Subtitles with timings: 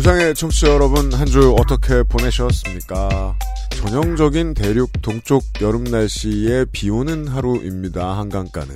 [0.00, 3.36] 지구상의 청취자 여러분 한 주 어떻게 보내셨습니까?
[3.70, 8.16] 전형적인 대륙 동쪽 여름 날씨에 비 오는 하루입니다.
[8.16, 8.74] 한강가는.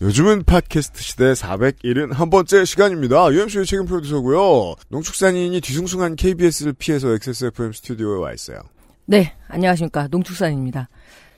[0.00, 3.32] 요즘은 팟캐스트 시대 471번째 시간입니다.
[3.32, 4.74] UMC의 책임 프로듀서고요.
[4.88, 8.60] 농축산인이 뒤숭숭한 KBS를 피해서 XSFM 스튜디오에 와 있어요.
[9.04, 10.08] 네, 안녕하십니까.
[10.10, 10.88] 농축산입니다.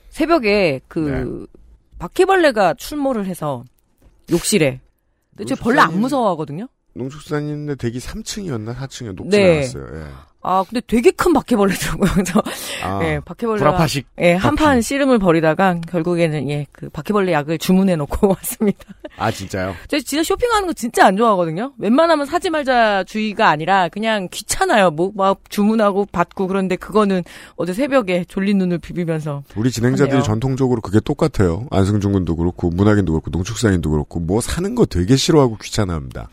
[0.09, 1.59] 새벽에 그 네.
[1.99, 3.63] 바퀴벌레가 출몰을 해서
[4.31, 4.79] 욕실에.
[5.35, 6.67] 근데 저 벌레 안 무서워하거든요.
[6.99, 9.57] 농축산인데 대기 3층이었나 4층이었나 높진 네.
[9.57, 9.87] 않았어요.
[9.95, 10.05] 예.
[10.41, 12.11] 아, 근데 되게 큰 바퀴벌레더라고요.
[12.13, 12.41] 그래서
[12.81, 14.07] 아, 예, 바퀴벌레가 불아파식.
[14.21, 14.63] 예, 한 바퀴.
[14.63, 18.79] 판 씨름을 벌이다가 결국에는 예, 그 바퀴벌레 약을 주문해 놓고 왔습니다.
[19.17, 19.75] 아 진짜요?
[19.89, 21.73] 저 진짜 쇼핑하는 거 진짜 안 좋아하거든요.
[21.77, 24.91] 웬만하면 사지 말자 주의가 아니라 그냥 귀찮아요.
[24.91, 27.23] 뭐 막 주문하고 받고 그런데 그거는
[27.57, 30.23] 어제 새벽에 졸린 눈을 비비면서 우리 진행자들이 하네요.
[30.23, 31.67] 전통적으로 그게 똑같아요.
[31.69, 36.29] 안승준 군도 그렇고 문학인도 그렇고 농축산인도 그렇고 뭐 사는 거 되게 싫어하고 귀찮아합니다.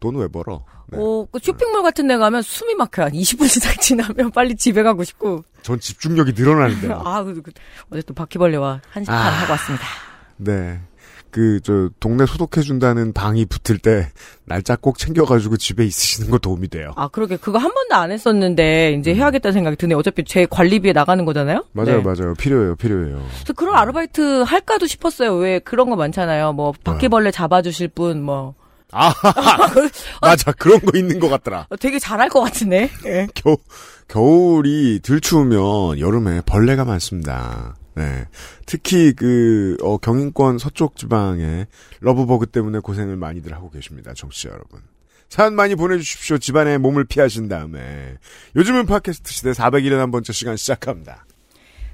[0.00, 0.64] 돈 왜 벌어?
[0.88, 0.98] 네.
[1.00, 3.06] 어, 그 쇼핑몰 같은 데 가면 숨이 막혀요.
[3.06, 5.44] 한 20분 이상 지나면 빨리 집에 가고 싶고.
[5.62, 7.00] 전 집중력이 늘어나는데요.
[7.04, 7.50] 아, 그, 그,
[7.90, 9.30] 어제 또 바퀴벌레와 한식판 아.
[9.30, 9.84] 하고 왔습니다.
[10.36, 10.80] 네.
[11.32, 14.08] 그, 저, 동네 소독해준다는 방이 붙을 때,
[14.46, 16.92] 날짜 꼭 챙겨가지고 집에 있으시는 거 도움이 돼요.
[16.96, 17.36] 아, 그러게.
[17.36, 19.98] 그거 한 번도 안 했었는데, 이제 해야겠다는 생각이 드네요.
[19.98, 21.58] 어차피 제 관리비에 나가는 거잖아요?
[21.58, 21.64] 음.
[21.72, 22.02] 맞아요, 네.
[22.02, 22.32] 맞아요.
[22.38, 23.22] 필요해요, 필요해요.
[23.34, 25.34] 그래서 그런 아르바이트 할까도 싶었어요.
[25.34, 26.52] 왜 그런 거 많잖아요.
[26.54, 28.54] 뭐, 바퀴벌레 잡아주실 분, 뭐.
[28.92, 29.12] 아,
[30.20, 30.52] 맞아.
[30.52, 31.66] 그런 거 있는 것 같더라.
[31.68, 32.90] 어, 되게 잘할 것 같은데?
[33.04, 33.26] 예.
[33.34, 33.56] 겨,
[34.08, 37.76] 겨울이 들 추우면 여름에 벌레가 많습니다.
[37.94, 38.26] 네.
[38.66, 41.66] 특히 그, 어, 경인권 서쪽 지방에
[42.00, 44.12] 러브버그 때문에 고생을 많이들 하고 계십니다.
[44.14, 44.80] 정치자 여러분.
[45.28, 46.38] 사연 많이 보내주십시오.
[46.38, 48.16] 집안에 몸을 피하신 다음에.
[48.54, 51.26] 요즘은 팟캐스트 시대 401한 시간 시작합니다.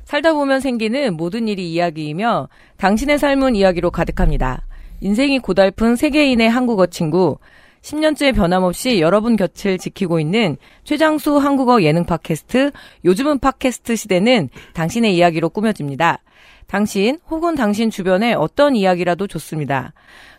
[0.04, 4.66] 살다 보면 생기는 모든 일이 이야기이며 당신의 삶은 이야기로 가득합니다.
[5.02, 7.38] 인생이 고달픈 세계인의 한국어 친구
[7.82, 12.70] 10년째 변함없이 여러분 곁을 지키고 있는 최장수 한국어 예능 팟캐스트
[13.04, 16.22] 요즘은 팟캐스트 시대는 당신의 이야기로 꾸며집니다.
[16.68, 19.92] 당신 혹은 당신 주변의 어떤 이야기라도 좋습니다.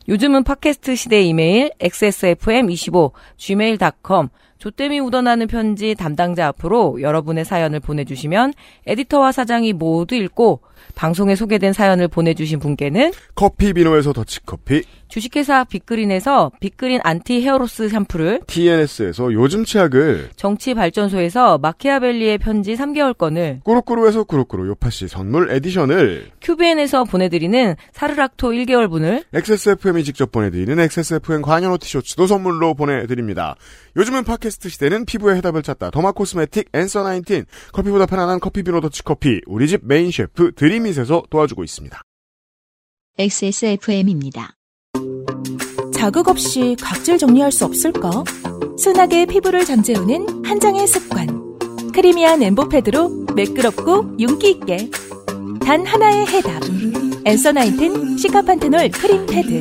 [0.07, 4.29] 요즘은 팟캐스트 시대 이메일 xsfm25 gmail.com
[4.63, 8.53] 조땜이 묻어나는 편지 담당자 앞으로 여러분의 사연을 보내주시면
[8.87, 10.61] 에디터와 사장이 모두 읽고
[10.95, 18.41] 방송에 소개된 사연을 보내주신 분께는 커피 비노에서 더치커피, 주식회사 빅그린에서 빅그린 anti hair loss 샴푸를
[18.47, 28.53] TNS에서 요즘 치약을, 정치발전소에서 마키아벨리의 편지 3개월권을 꾸루꾸루에서 꾸루꾸루 요파시 선물 edition을, 큐비엔에서 보내드리는 사르락토
[28.53, 33.55] 1개월분을 XSFM이 직접 보내드리는 XSFM 관여노 티셔츠도 선물로 보내드립니다.
[33.95, 35.91] 요즘은 팟캐스트 시대는 피부의 해답을 찾다.
[35.91, 41.63] derma cosmetic Answer 19 커피보다 편안한 커피 비노 더치커피 우리 집 메인 셰프 드림잇에서 도와주고
[41.63, 42.01] 있습니다.
[43.19, 44.55] XSFM입니다.
[46.03, 48.25] 자극 없이 각질 정리할 수 없을까?
[48.77, 51.55] 순하게 피부를 잠재우는 한 장의 습관.
[51.93, 54.91] creamy한 embo 패드로 매끄럽고 윤기 있게.
[55.61, 56.61] 단 하나의 해답.
[57.23, 59.59] Answer Nineteen cica panthenol 크림 패드.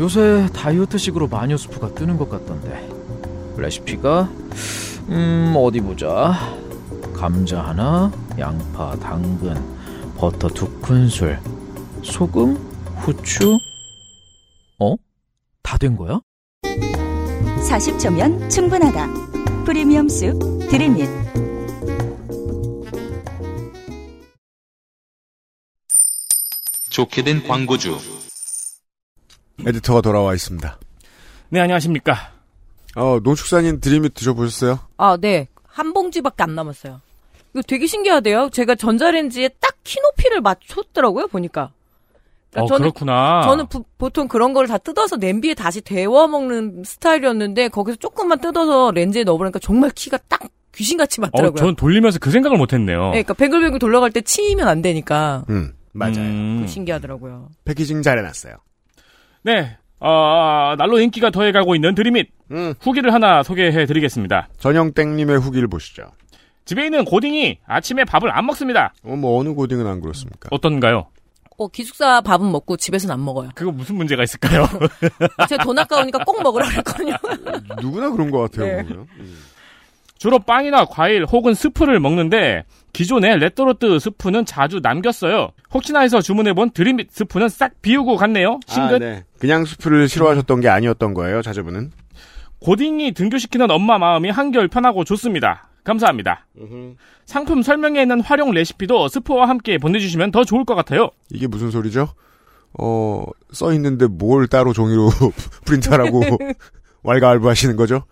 [0.00, 2.90] 요새 다이어트식으로 마녀 수프가 뜨는 것 같던데
[3.56, 4.28] 레시피가
[5.08, 6.34] 음 어디 보자
[7.24, 9.54] 감자 하나 양파 당근
[10.18, 11.40] 버터 두 큰술
[12.02, 12.54] 소금
[12.96, 13.58] 후추
[14.78, 14.94] 어?
[15.62, 16.20] 다 된 거야?
[16.62, 19.08] 40초면 충분하다.
[19.64, 21.08] 프리미엄 숲 드림잇.
[26.90, 27.96] 좋게 된 광고주.
[29.66, 30.78] 에디터가 돌아와 있습니다.
[31.48, 32.34] 네, 안녕하십니까.
[32.96, 34.78] 어, 농축산인 드림잇 드셔보셨어요?
[34.98, 35.48] 아, 네.
[35.64, 37.00] 한 봉지밖에 안 남았어요.
[37.54, 38.50] 이거 되게 신기하대요.
[38.50, 41.62] 제가 전자레인지에 딱 키높이를 맞췄더라고요, 보니까.
[41.62, 41.70] 어,
[42.50, 43.42] 그러니까 저는 그렇구나.
[43.44, 49.24] 저는 부- 보통 그런 걸다 뜯어서 냄비에 다시 데워 먹는 스타일이었는데 거기서 조금만 뜯어서 렌즈에
[49.24, 50.40] 넣어보니까 정말 키가 딱
[50.74, 51.56] 귀신같이 어, 맞더라고요.
[51.56, 53.06] 전 돌리면서 그 생각을 못 했네요.
[53.06, 56.14] 네, 그러니까 뱅글뱅글 돌아갈 때 치이면 안 되니까 음, 맞아요.
[56.18, 56.66] 음.
[56.68, 57.48] 신기하더라고요.
[57.64, 58.54] 패키징 잘 해놨어요.
[59.42, 59.76] 네.
[60.00, 62.28] 어, 날로 인기가 더해가고 있는 드림잇.
[62.50, 64.48] 음, 후기를 하나 소개해 드리겠습니다.
[64.58, 66.04] 전영땡님의 후기를 보시죠.
[66.64, 68.92] 집에 있는 고딩이 아침에 밥을 안 먹습니다.
[69.04, 70.48] 어, 뭐 어느 고딩은 안 그렇습니까?
[70.50, 71.06] 어떤가요?
[71.56, 73.50] 어, 기숙사 밥은 먹고 집에서는 안 먹어요.
[73.54, 74.66] 그거 무슨 문제가 있을까요?
[75.48, 77.14] 제가 돈 아까우니까 꼭 먹으라 그랬거든요.
[77.80, 78.82] 누구나 그런 것 같아요.
[78.82, 78.88] 네.
[78.90, 79.38] 음.
[80.18, 82.64] 주로 빵이나 과일 혹은 스프를 먹는데
[82.94, 85.50] 기존의 레토르트 스프는 자주 남겼어요.
[85.72, 88.58] 혹시나 해서 주문해본 드림빗 스프는 싹 비우고 갔네요.
[88.68, 89.00] 아, 싱긋.
[89.00, 89.24] 네.
[89.38, 91.92] 그냥 수프를 싫어하셨던 게 아니었던 거예요, 자제분은.
[92.60, 95.68] 고딩이 등교시키는 엄마 마음이 한결 편하고 좋습니다.
[95.84, 96.46] 감사합니다.
[97.26, 101.10] 상품 설명에 있는 활용 레시피도 스프와 함께 보내주시면 더 좋을 것 같아요.
[101.30, 102.08] 이게 무슨 소리죠?
[102.78, 105.10] 어, 써 있는데 뭘 따로 종이로
[105.64, 106.22] 프린트하라고
[107.04, 108.04] 왈가왈부 하시는 거죠?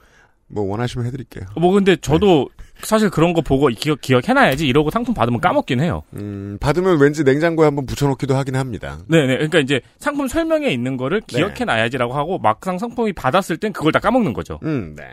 [0.46, 1.46] 뭐 원하시면 해드릴게요.
[1.56, 2.48] 뭐 근데 저도
[2.82, 6.02] 사실 그런 거 보고 기억, 기억해놔야지 이러고 상품 받으면 까먹긴 해요.
[6.14, 8.98] 음, 받으면 왠지 냉장고에 한번 붙여놓기도 하긴 합니다.
[9.08, 9.34] 네네.
[9.34, 11.38] 그러니까 이제 상품 설명에 있는 거를 네.
[11.38, 14.58] 기억해놔야지라고 하고 막상 상품이 받았을 땐 그걸 다 까먹는 거죠.
[14.64, 15.04] 음, 네.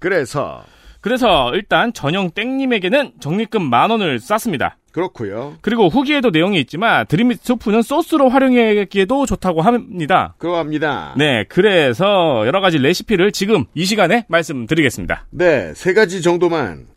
[0.00, 0.64] 그래서
[1.08, 4.76] 그래서 일단 전용 땡님에게는 적립금 만 원을 쐈습니다.
[4.92, 5.54] 그렇고요.
[5.62, 10.34] 그리고 후기에도 내용이 있지만 드림밋 소프는 소스로 활용하기에도 좋다고 합니다.
[10.36, 11.14] 그러합니다.
[11.16, 15.24] 네, 그래서 여러 가지 레시피를 지금 이 시간에 말씀드리겠습니다.
[15.30, 16.88] 네, 세 가지 정도만.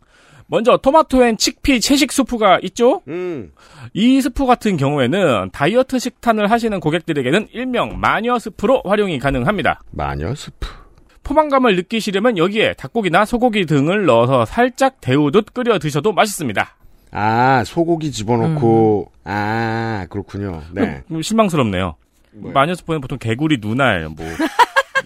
[0.46, 3.00] 먼저 토마토 and chickpea 채식 수프가 있죠?
[3.08, 3.52] 음,
[3.94, 9.80] 이 스프 같은 경우에는 다이어트 식단을 하시는 고객들에게는 일명 마녀 스프로 활용이 가능합니다.
[9.90, 10.81] 마녀 스프.
[11.24, 16.76] 포만감을 느끼시려면 여기에 닭고기나 소고기 등을 넣어서 살짝 데우듯 끓여 드셔도 맛있습니다.
[17.12, 20.62] 아, 소고기 집어넣고, 아, 그렇군요.
[20.72, 21.02] 네.
[21.10, 21.96] 음, 실망스럽네요.
[22.32, 22.54] 뭐요?
[22.54, 24.26] 마녀 스프는 보통 개구리 눈알, 뭐,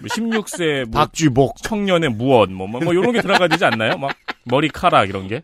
[0.01, 1.57] 16세 뭐 박쥐복.
[1.61, 3.97] 청년의 무엇, 뭐, 뭐, 뭐, 요런 게 들어가야 되지 않나요?
[3.97, 4.15] 막,
[4.45, 5.43] 머리카락, 이런 게.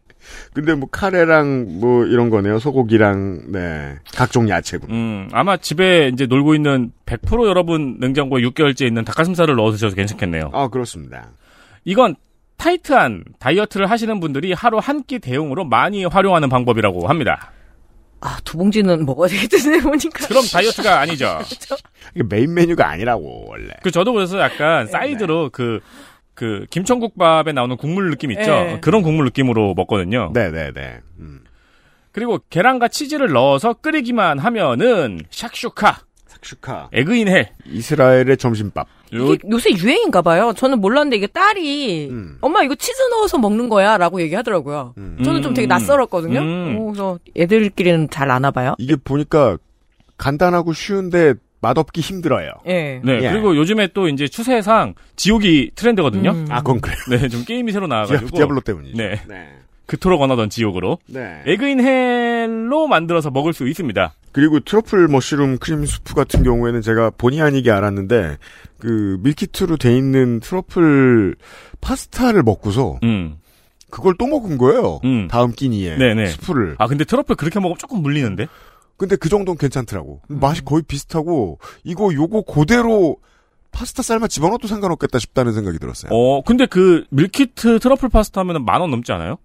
[0.53, 2.59] 근데 뭐 카레랑 뭐 이런 거네요.
[2.59, 3.95] 소고기랑, 네.
[4.13, 4.89] 각종 야채군.
[4.89, 10.49] 음, 아마 집에 이제 놀고 있는 100% 여러분 냉장고에 6개월째 있는 닭가슴살을 넣어 드셔도 괜찮겠네요.
[10.53, 11.29] 아, 그렇습니다.
[11.85, 12.15] 이건
[12.57, 17.51] 타이트한 다이어트를 하시는 분들이 하루 한 끼 대용으로 많이 활용하는 방법이라고 합니다.
[18.21, 20.27] 아, 두 봉지는 먹어야 되겠네, 보니까.
[20.29, 21.39] 그럼 다이어트가 아니죠.
[22.15, 23.67] 이게 메인 메뉴가 아니라고, 원래.
[23.83, 25.81] 그 저도 그래서 약간 사이드로 그,
[26.33, 28.51] 그 김천국밥에 나오는 국물 느낌 있죠?
[28.51, 28.79] 네.
[28.81, 30.31] 그런 국물 느낌으로 먹거든요.
[30.33, 30.99] 네네네.
[31.19, 31.41] 음.
[32.11, 35.95] 그리고 계란과 치즈를 넣어서 끓이기만 하면은 샥슈카,
[36.27, 36.89] 삭슈카.
[36.91, 37.49] 에그인헬.
[37.65, 38.87] 이스라엘의 점심밥.
[39.13, 40.53] 요, 이게 요새 유행인가 봐요.
[40.55, 42.37] 저는 몰랐는데 이게 딸이 음.
[42.41, 44.93] 엄마 이거 치즈 넣어서 먹는 거야 라고 얘기하더라고요.
[44.97, 45.17] 음.
[45.23, 45.69] 저는 좀 되게 음.
[45.69, 46.39] 낯설었거든요.
[46.39, 46.77] 음.
[46.79, 48.75] 어, 그래서 애들끼리는 잘 아나 봐요.
[48.79, 49.57] 이게 보니까
[50.17, 52.51] 간단하고 쉬운데 맛없기 힘들어요.
[52.67, 53.01] 예.
[53.03, 53.31] 네, 예.
[53.31, 56.31] 그리고 요즘에 또 이제 추세상 지옥이 트렌드거든요.
[56.31, 56.45] 음.
[56.49, 56.97] 아, 그건 그래요.
[57.09, 58.35] 네, 좀 게임이 새로 나와가지고.
[58.37, 58.97] 디아블로 때문이죠.
[58.97, 59.21] 네.
[59.27, 59.49] 네.
[59.85, 60.99] 그토록 원하던 지옥으로.
[61.07, 61.41] 네.
[61.45, 64.13] egg in hell로 만들어서 먹을 수 있습니다.
[64.31, 68.37] 그리고 트러플 mushroom 크림 수프 같은 경우에는 제가 본의 아니게 알았는데
[68.79, 71.35] 그 밀키트로 돼 있는 트러플
[71.81, 73.37] 파스타를 먹고서 음.
[73.89, 74.99] 그걸 또 먹은 거예요.
[75.03, 75.27] 음.
[75.29, 76.27] 다음 끼니에 네네.
[76.27, 76.75] 수프를.
[76.79, 78.47] 아, 근데 트러플 그렇게 먹으면 조금 물리는데?
[78.97, 80.21] 근데 그 정도는 괜찮더라고.
[80.29, 80.39] 음.
[80.39, 83.17] 맛이 거의 비슷하고 이거 요거 그대로
[83.71, 86.11] 파스타 삶아 집어넣어도 상관없겠다 싶다는 생각이 들었어요.
[86.13, 89.37] 어, 근데 그 밀키트 트러플 파스타 하면 만 원 넘지 않아요?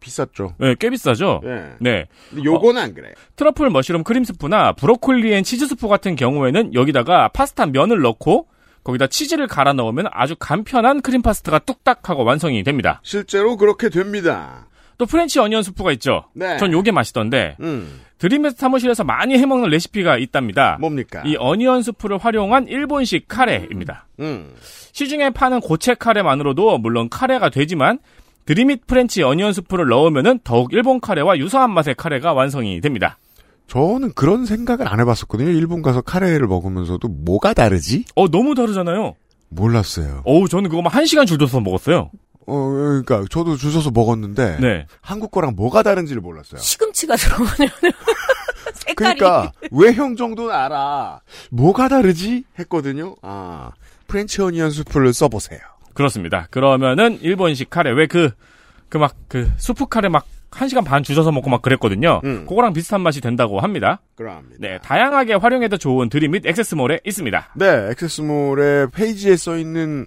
[0.00, 0.54] 비쌌죠.
[0.58, 1.42] 네, 꽤 비싸죠?
[1.44, 1.74] 예.
[1.78, 2.06] 네.
[2.30, 3.12] 근데 요거는 안 그래요.
[3.36, 8.48] 트러플 mushroom 크림 스프나 브로콜리 and 치즈 스프 같은 경우에는 여기다가 파스타 면을 넣고
[8.82, 13.00] 거기다 치즈를 갈아 넣으면 아주 간편한 크림 파스타가 뚝딱하고 완성이 됩니다.
[13.04, 14.68] 실제로 그렇게 됩니다.
[15.00, 16.24] 또 French onion 수프가 있죠.
[16.34, 16.58] 네.
[16.58, 18.00] 전 요게 맛있던데 음.
[18.18, 20.76] 드림잇 사무실에서 많이 해먹는 레시피가 있답니다.
[20.78, 21.22] 뭡니까?
[21.24, 24.06] 이 onion 수프를 활용한 일본식 카레입니다.
[24.20, 24.52] 음.
[24.92, 27.98] 시중에 파는 고체 카레만으로도 물론 카레가 되지만
[28.44, 33.16] 드림잇 French onion 수프를 넣으면은 더욱 일본 카레와 유사한 맛의 카레가 완성이 됩니다.
[33.68, 35.48] 저는 그런 생각을 안 해봤었거든요.
[35.48, 38.04] 일본 가서 카레를 먹으면서도 뭐가 다르지?
[38.16, 39.14] 어 너무 다르잖아요.
[39.48, 40.20] 몰랐어요.
[40.26, 42.10] 어우 저는 그거 막 한 시간 줄 서서 먹었어요.
[42.50, 44.86] 어, 그러니까 저도 줄 서서 먹었는데 네.
[45.00, 46.60] 한국 거랑 뭐가 다른지를 몰랐어요.
[46.60, 47.70] 시금치가 들어가냐면
[48.74, 51.20] 색깔이 그러니까 외형 정도는 알아.
[51.50, 52.44] 뭐가 다르지?
[52.58, 53.16] 했거든요.
[53.22, 53.70] 아,
[54.06, 55.60] French onion 수프를 써보세요.
[55.94, 56.46] 그렇습니다.
[56.50, 58.30] 그러면은 일본식 카레 왜 그
[58.90, 62.20] 그 막그 수프 카레 막한 시간 반줄 서서 먹고 막 그랬거든요.
[62.24, 62.44] 음.
[62.48, 64.00] 그거랑 비슷한 맛이 된다고 합니다.
[64.16, 64.56] 그럽니다.
[64.58, 67.50] 네, 다양하게 활용해도 좋은 드림잇 액세스몰에 있습니다.
[67.54, 70.06] 네, 액세스몰의 페이지에 써 있는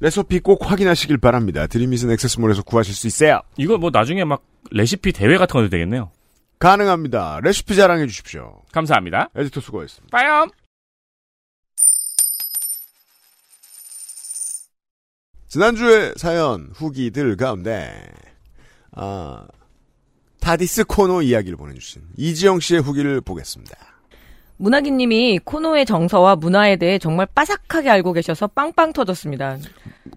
[0.00, 1.66] 레시피 꼭 확인하시길 바랍니다.
[1.66, 3.40] 드림잇은 액세스몰에서 구하실 수 있어요.
[3.56, 6.10] 이거 뭐 나중에 막 레시피 대회 같은 것도 되겠네요.
[6.58, 7.40] 가능합니다.
[7.42, 8.62] 레시피 자랑해 주십시오.
[8.72, 9.30] 감사합니다.
[9.34, 10.16] 에디터 수고했습니다.
[10.16, 10.50] 빠염.
[15.48, 17.92] 지난주에 사연 후기들 가운데
[18.92, 19.48] 아
[20.40, 23.76] 타디스 코노 이야기를 보내주신 이지영 씨의 후기를 보겠습니다.
[24.60, 29.56] 문학인님이 코노의 정서와 문화에 대해 정말 빠삭하게 알고 계셔서 빵빵 터졌습니다.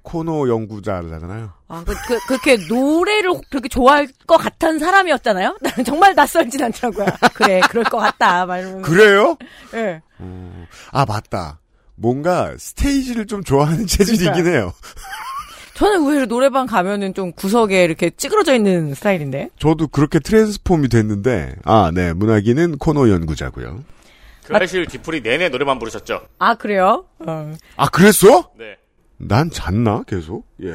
[0.02, 1.50] 코너 연구자잖아요.
[1.70, 5.58] 아, 그, 그, 그렇게 노래를 그렇게 좋아할 것 같은 사람이었잖아요?
[5.64, 7.06] 나는 정말 낯설진 않더라고요.
[7.36, 8.46] 그래, 그럴 것 같다.
[8.46, 8.82] 막 이러면서.
[8.82, 9.38] 그래요?
[9.76, 10.02] 예.
[10.20, 11.60] 어, 아 맞다.
[11.96, 14.74] 뭔가 스테이지를 좀 좋아하는 체질이긴 해요.
[15.76, 19.50] 저는 의외로 노래방 가면은 좀 구석에 이렇게 찌그러져 있는 스타일인데.
[19.58, 23.84] 저도 그렇게 트랜스폼이 됐는데 아 네 문학인은 코너 연구자고요.
[24.46, 26.22] 그 아실 뒤풀이 내내 노래만 부르셨죠?
[26.40, 27.06] 아, 그래요?
[27.26, 27.54] 어.
[27.78, 28.52] 아 그랬어?
[28.58, 28.76] 네.
[29.18, 30.46] 난 잤나 계속?
[30.64, 30.74] 예.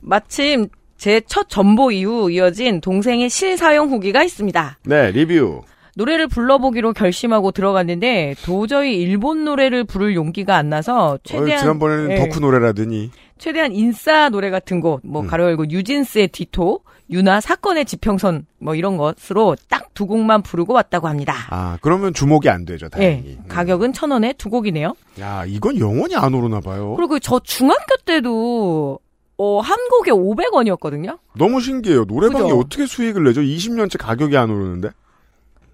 [0.00, 4.78] 마침 제 첫 전보 이후 이어진 동생의 실사용 후기가 있습니다.
[4.84, 5.62] 네 리뷰.
[5.96, 12.16] 노래를 불러보기로 결심하고 들어갔는데 도저히 일본 노래를 부를 용기가 안 나서 어, 최대한 지난번에는 예,
[12.16, 15.26] 덕후 노래라더니 최대한 인싸 노래 같은 곳, 뭐 음.
[15.26, 21.08] 가로 열고 뉴진스의 뒤토, 유나 사건의 지평선 뭐 이런 것으로 딱 두 곡만 부르고 왔다고
[21.08, 21.34] 합니다.
[21.50, 23.32] 아 그러면 주목이 안 되죠 다행히.
[23.32, 24.94] 예, 가격은 천 원에 두 곡이네요.
[25.20, 26.94] 야 이건 영원히 안 오르나 봐요.
[26.96, 28.98] 그리고 저 중학교 때도
[29.36, 31.18] 어, 한 곡에 500원이었거든요.
[31.36, 32.04] 너무 신기해요.
[32.06, 32.58] 노래방이 그죠?
[32.58, 33.42] 어떻게 수익을 내죠?
[33.42, 34.88] 20년째 가격이 안 오르는데?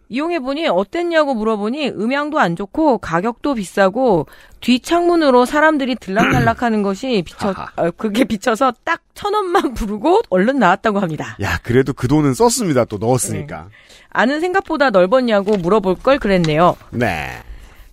[0.08, 4.26] 이용해보니 어땠냐고 물어보니 음향도 안 좋고 가격도 비싸고
[4.60, 7.54] 뒷창문으로 사람들이 들락날락 하는 것이 비쳐.
[7.76, 11.36] 어, 그게 비쳐서 딱 천 원만 부르고 얼른 나왔다고 합니다.
[11.40, 12.84] 야 그래도 그 돈은 썼습니다.
[12.84, 13.68] 또 넣었으니까.
[14.10, 16.76] 아는 생각보다 넓었냐고 물어볼 걸 그랬네요.
[16.90, 17.30] 네.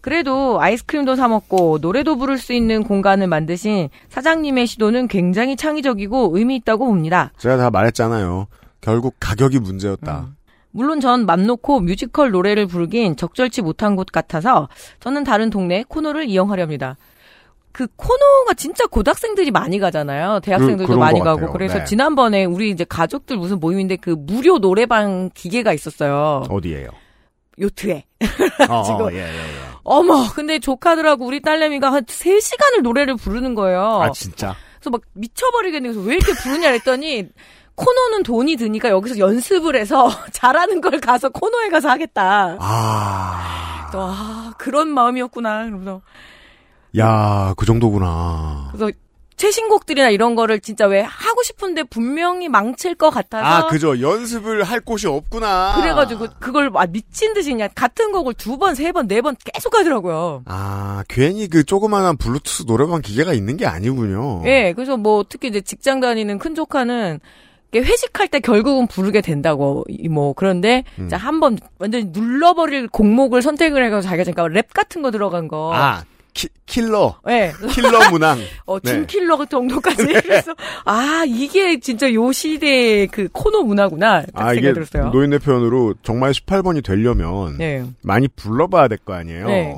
[0.01, 6.57] 그래도 아이스크림도 사 먹고 노래도 부를 수 있는 공간을 만드신 사장님의 시도는 굉장히 창의적이고 의미
[6.57, 7.31] 있다고 봅니다.
[7.37, 8.47] 제가 다 말했잖아요.
[8.81, 10.25] 결국 가격이 문제였다.
[10.27, 10.35] 음.
[10.73, 14.67] 물론 전 맘 놓고 뮤지컬 노래를 부르긴 적절치 못한 곳 같아서
[14.99, 16.97] 저는 다른 동네 코너를 이용하려 합니다.
[17.71, 20.39] 그 코너가 진짜 고등학생들이 많이 가잖아요.
[20.41, 21.37] 대학생들도 그런 많이 것 가고.
[21.41, 21.53] 같아요.
[21.53, 21.85] 그래서 네.
[21.85, 26.43] 지난번에 우리 이제 가족들 무슨 모임인데 그 무료 노래방 기계가 있었어요.
[26.49, 26.89] 어디에요?
[27.59, 28.03] 요트에.
[28.69, 29.63] 어, 지금- 어, 예, 예, 예.
[29.83, 34.01] 어머, 근데 조카들하고 우리 딸내미가 한 3시간을 노래를 부르는 거예요.
[34.01, 34.55] 아 진짜.
[34.79, 35.89] 그래서 막 미쳐버리겠네.
[35.89, 37.27] 그래서 왜 이렇게 부르냐 했더니
[37.75, 42.57] 코너는 돈이 드니까 여기서 연습을 해서 잘하는 걸 가서 코너에 가서 하겠다.
[42.59, 43.89] 아.
[43.91, 45.69] 또, 아, 그런 마음이었구나.
[45.69, 46.01] 그래서,
[46.97, 48.69] 야, 그 정도구나.
[48.71, 48.91] 그래서
[49.35, 53.43] 최신곡들이나 이런 거를 진짜 왜 하고 싶은데 분명히 망칠 것 같아서.
[53.45, 53.99] 아, 그죠.
[53.99, 55.75] 연습을 할 곳이 없구나.
[55.81, 59.75] 그래가지고 그걸 아, 미친 듯이 그냥 같은 곡을 두 번, 세 번, 네 번 계속
[59.75, 60.43] 하더라고요.
[60.45, 64.43] 아, 괜히 그 조그만한 블루투스 노래방 기계가 있는 게 아니군요.
[64.45, 67.19] 예, 그래서 뭐 특히 이제 직장 다니는 큰 조카는
[67.81, 71.09] 회식할 때 결국은 부르게 된다고 이- 뭐 그런데 음.
[71.09, 75.71] 자 한번 완전 눌러버릴 곡목을 선택을 해가지고 자기가 잠깐 랩 같은 거 들어간 거.
[75.73, 76.03] 아,
[76.33, 77.19] 키- 킬러.
[77.29, 77.51] 예.
[77.71, 78.39] 킬러 문항.
[78.65, 78.91] 어, 네.
[78.91, 80.03] 춤킬러 정도까지.
[80.23, 84.23] 그래서, 아, 이게 진짜 요 시대의 그 코노 문화구나.
[84.33, 85.09] 딱 아, 이게 들었어요.
[85.09, 87.83] 노인네 표현으로 정말 18번이 되려면 네.
[88.01, 89.45] 많이 불러봐야 될 거 아니에요.
[89.47, 89.77] 네.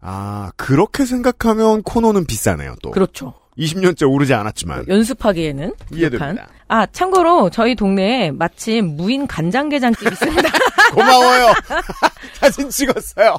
[0.00, 2.92] 아, 그렇게 생각하면 코노는 비싸네요, 또.
[2.92, 3.34] 그렇죠.
[3.58, 4.84] 20년째 오르지 않았지만.
[4.86, 5.72] 연습하기에는.
[5.92, 6.46] 이해됩니다.
[6.68, 10.48] 아, 참고로 저희 동네에 마침 무인 간장게장집 있습니다.
[10.94, 11.52] 고마워요.
[12.34, 13.36] 사진 찍었어요.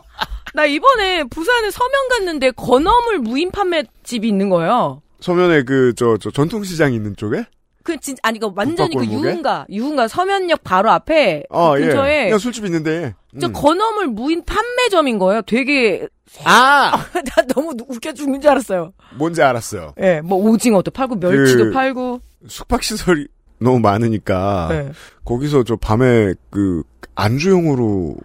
[0.53, 5.01] 나 이번에 부산에 서면 갔는데 건어물 무인 판매집이 있는 거예요.
[5.19, 7.45] 서면에 그, 저, 저, 전통시장 있는 쪽에?
[7.83, 9.05] 그 진 아니 그 완전히 그?
[9.05, 11.85] 유흥가 유흥가 서면역 바로 앞에 어, 그 예.
[11.85, 13.15] 근처에 그냥 술집 있는데.
[13.39, 13.53] 저 음.
[13.53, 15.41] 건어물 무인 판매점인 거예요.
[15.43, 16.05] 되게
[16.43, 16.91] 아!
[17.13, 17.43] 나
[17.87, 18.93] 웃겨 죽는 줄 알았어요.
[19.17, 19.93] 뭔지 알았어요.
[20.01, 22.21] 예, 뭐 오징어도 팔고 멸치도 그- 팔고.
[22.47, 23.27] 숙박시설이
[23.59, 24.69] 너무 많으니까.
[24.71, 24.91] 예.
[25.25, 26.83] 거기서 저 밤에 그,
[27.15, 28.15] 안주용으로.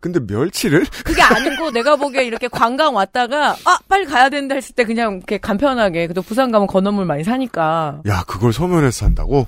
[0.00, 0.84] 근데 멸치를?
[1.04, 5.38] 그게 아니고 내가 보기에 이렇게 관광 왔다가 아 빨리 가야 된다 했을 때 그냥 이렇게
[5.38, 9.46] 간편하게 그래도 부산 가면 건어물 많이 사니까 야, 그걸 서면에서 산다고?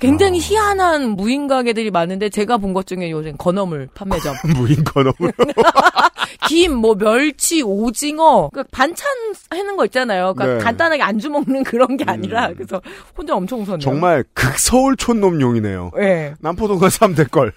[0.00, 0.42] 굉장히 아.
[0.42, 5.32] 희한한 무인 가게들이 많은데 제가 본 것 중에 요즘 건어물 판매점 무인 건어물.
[6.48, 9.06] 김 뭐 멸치 오징어 그 반찬
[9.52, 10.64] 해는 거 있잖아요 그러니까 네.
[10.64, 12.54] 간단하게 안주 먹는 그런 게 아니라 음.
[12.54, 12.80] 그래서
[13.16, 15.90] 혼자 엄청 웃었네요 정말 극서울 촌 놈용이네요.
[15.98, 16.34] 예.
[16.40, 17.52] 남포동 가서 하면 될걸.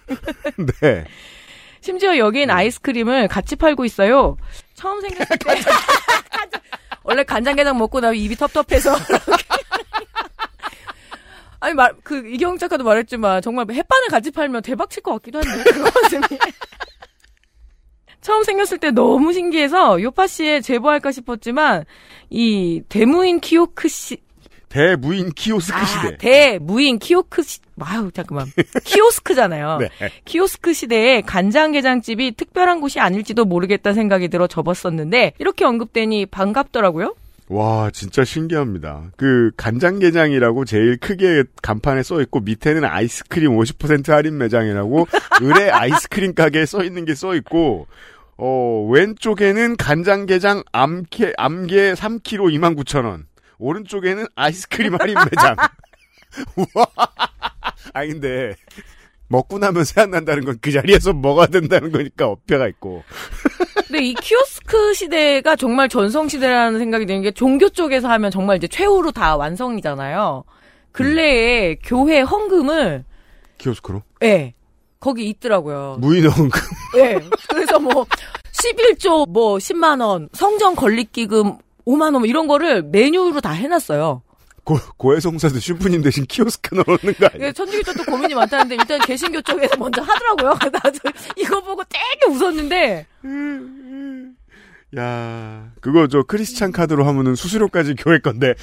[0.82, 1.06] 네.
[1.82, 4.38] 심지어 여긴 아이스크림을 같이 팔고 있어요.
[4.76, 5.56] 처음 생겼을 때
[7.04, 8.96] 원래 간장게장 먹고 나면 입이 텁텁해서
[11.62, 15.64] 아니 말 그 이경 작가도 말했지만 정말 햇반을 같이 팔면 대박 칠 것 같기도 한데
[15.72, 16.22] 그것은
[18.22, 21.86] 처음 생겼을 때 너무 신기해서 요팟시에 제보할까 싶었지만
[22.30, 24.18] 이 대무인 키오크 시
[24.70, 26.18] 대무인 키오스크 아, 시대.
[26.18, 28.46] 대무인 키오크 시 아유 잠깐만
[28.86, 29.78] 키오스크잖아요.
[29.82, 29.90] 네.
[30.26, 37.16] 키오스크 시대에 간장게장집이 특별한 곳이 아닐지도 모르겠다 생각이 들어 접었었는데 이렇게 언급되니 반갑더라고요.
[37.52, 39.12] 와, 진짜 신기합니다.
[39.18, 45.08] 그 간장게장이라고 제일 크게 간판에 써 있고 밑에는 아이스크림 50% 할인 매장이라고
[45.42, 47.88] 으레 아이스크림 가게에 써 있는 게 써 있고
[48.38, 53.26] 어, 왼쪽에는 간장게장 암게, 암게 3kg 29,000원.
[53.60, 55.56] 오른쪽에는 아이스크림 할인 매장.
[56.56, 56.86] 우와.
[57.94, 58.56] 아, 근데,
[59.32, 63.04] 먹고 나면 생각난다는 건 그 자리에서 먹어야 된다는 거니까 어폐가 있고.
[63.88, 68.68] 근데 이 키오스크 시대가 정말 전성 시대라는 생각이 드는 게 종교 쪽에서 하면 정말 이제
[68.68, 70.44] 최후로 다 완성이잖아요.
[70.92, 73.06] 근래에 교회 헌금을
[73.58, 74.04] 키오스크로?
[74.24, 74.54] 예.
[75.00, 75.98] 거기 있더라고요.
[76.00, 76.50] 무인헌금.
[76.98, 77.20] 예.
[77.50, 78.06] 그래서 뭐
[78.52, 81.58] 11조 뭐 10만 원, 성전 건립 기금
[81.88, 84.22] 5만 원 이런 거를 메뉴로 다 해놨어요.
[84.64, 87.30] 고, 고해성사도 신부님 대신 키오스크 넣는 거 아니야?
[87.36, 90.54] 이게 천주교쪽도 고민이 많다는데 일단 개신교 쪽에서 먼저 하더라고요.
[90.60, 91.00] 그래서 나도
[91.36, 93.08] 이거 보고 되게 웃었는데
[94.98, 98.54] 야 그거 저 크리스찬 카드로 하면은 수수료까지 교회 건데.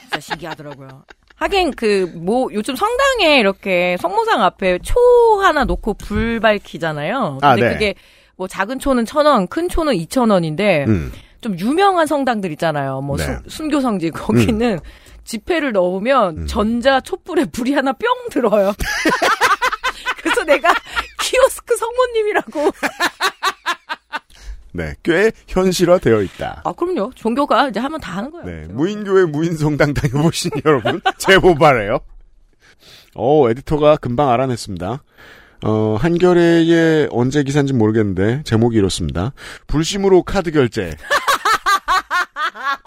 [0.00, 1.04] 진짜 신기하더라고요.
[1.36, 4.94] 하긴 그 뭐 요즘 성당에 이렇게 성모상 앞에 초
[5.40, 7.38] 하나 놓고 불 밝히잖아요.
[7.40, 7.72] 근데 아, 네.
[7.72, 7.94] 그게
[8.36, 11.12] 뭐 작은 초는 천 원, 큰 초는 이천 원인데 음.
[11.40, 13.00] 좀 유명한 성당들 있잖아요.
[13.00, 13.24] 뭐 네.
[13.24, 14.80] 순- 순교성지 거기는
[15.24, 16.46] 지폐를 넣으면 음.
[16.46, 18.72] 전자 촛불에 불이 하나 뿅 들어요.
[20.22, 20.72] 그래서 내가
[21.20, 22.70] 키오스크 성모님이라고.
[24.72, 26.62] 네, 꽤 현실화되어 있다.
[26.64, 27.10] 아 그럼요.
[27.14, 28.46] 종교가 이제 하면 다 하는 거예요.
[28.46, 31.98] 네, 무인교회 무인성당 다녀보신 여러분, 제보 바래요.
[33.14, 35.02] 어, 에디터가 금방 알아냈습니다.
[35.64, 39.32] 어, 한겨레의 언제 기사인지 모르겠는데, 제목이 이렇습니다.
[39.66, 40.94] 불심으로 카드 결제.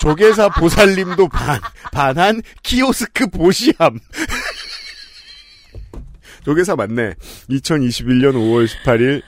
[0.02, 4.00] 조계사 보살님도 반, 반한 키오스크 보시함.
[6.44, 7.14] 조계사 맞네.
[7.52, 9.22] 2021년 5월 18일,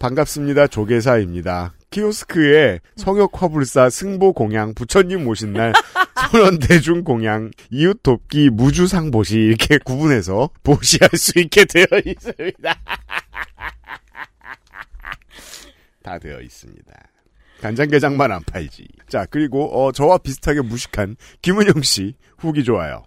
[0.00, 0.66] 반갑습니다.
[0.66, 1.74] 조계사입니다.
[1.90, 5.72] 키오스크에 성역 화불사 승보 공양 부처님 모신 날
[6.32, 12.74] 선원 대중 공양 이웃 돕기 무주상 보시 이렇게 구분해서 보시할 수 있게 되어 있습니다.
[16.02, 17.15] 다 되어 있습니다.
[17.60, 18.86] 간장게장만 안 팔지.
[19.08, 23.04] 자 그리고 어, 저와 비슷하게 무식한 김은영 씨 후기 좋아요.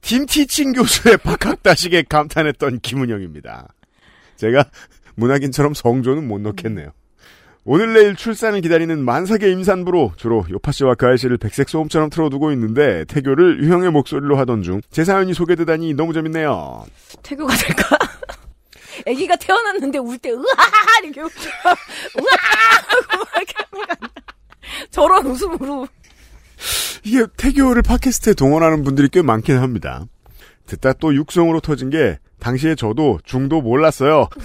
[0.00, 3.68] 팀티칭 교수의 박학다식에 감탄했던 김은영입니다.
[4.36, 4.64] 제가
[5.16, 6.90] 문학인처럼 성조는 못 넣겠네요.
[7.66, 13.06] 오늘 내일 출산을 기다리는 만삭의 임산부로 주로 요파 씨와 그 아이씨를 백색 소음처럼 틀어두고 있는데
[13.06, 16.84] 태교를 유형의 목소리로 하던 중 제 사연이 소개되다니 너무 재밌네요.
[17.22, 17.96] 태교가 될까?
[19.06, 20.42] 아기가 태어났는데 울 때 으아
[21.02, 22.34] 이렇게 울- 으아
[22.88, 24.10] 하고 막 이렇게 하는 거 아니야?
[24.90, 25.88] 저런 웃음으로
[27.04, 30.04] 이게 태교를 팟캐스트에 동원하는 분들이 꽤 많긴 합니다.
[30.66, 34.28] 듣다 또 육성으로 터진 게 당시에 저도 중도 몰랐어요.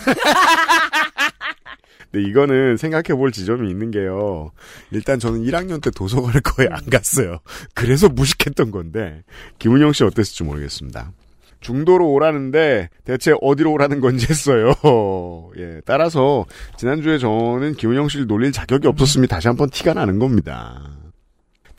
[2.12, 4.51] 근데 이거는 생각해 볼 지점이 있는 게요.
[4.91, 7.38] 일단 저는 1학년 때 도서관을 거의 안 갔어요.
[7.75, 9.21] 그래서 무식했던 건데,
[9.59, 11.12] 김은영 씨 어땠을지 모르겠습니다.
[11.59, 14.73] 중도로 오라는데, 대체 어디로 오라는 건지 했어요.
[15.57, 16.45] 예, 따라서,
[16.77, 20.99] 지난주에 저는 김은영 씨를 놀릴 자격이 없었음이 다시 한번 티가 나는 겁니다.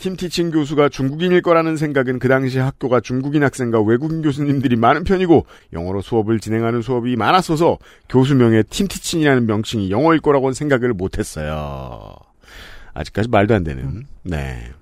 [0.01, 5.45] 팀 티칭 교수가 중국인일 거라는 생각은 그 당시 학교가 중국인 학생과 외국인 교수님들이 많은 편이고
[5.75, 7.77] 영어로 수업을 진행하는 수업이 많았어서
[8.09, 12.17] 교수명에 팀 티칭이라는 명칭이 영어일 거라고는 생각을 못했어요.
[12.95, 14.07] 아직까지 말도 안 되는.
[14.23, 14.73] 네.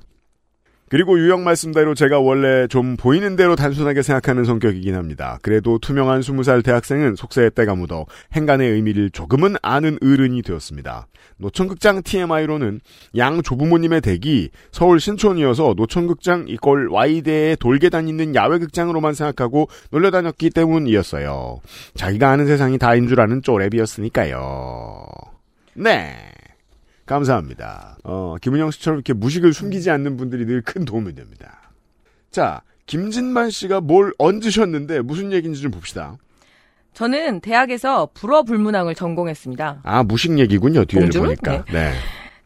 [0.91, 5.39] 그리고 유형 말씀대로 제가 원래 좀 보이는 대로 단순하게 생각하는 성격이긴 합니다.
[5.43, 11.07] 그래도 투명한 20살 대학생은 속세에 때가 묻어 행간의 의미를 조금은 아는 어른이 되었습니다.
[11.39, 12.81] 노천극장 TMI로는
[13.17, 21.61] 양 조부모님의 댁이 서울 신촌이어서 노천극장 이걸 Y대에 돌계단 있는 야외극장으로만 생각하고 놀려 다녔기 때문이었어요.
[21.95, 25.07] 자기가 아는 세상이 다인 줄 아는 쪼랩이었으니까요.
[25.75, 26.17] 네.
[27.09, 27.97] 감사합니다.
[28.05, 31.73] 어, 김은영 씨처럼 이렇게 무식을 숨기지 않는 분들이 늘 큰 도움이 됩니다.
[32.31, 36.17] 자, 김진만 씨가 뭘 얹으셨는데 무슨 얘기인지 좀 봅시다.
[36.95, 39.81] 저는 대학에서 불어 불문항을 전공했습니다.
[39.85, 40.85] 아, 무식 얘기군요.
[40.85, 41.27] 뒤를 공주는?
[41.27, 41.65] 보니까.
[41.73, 41.93] 네.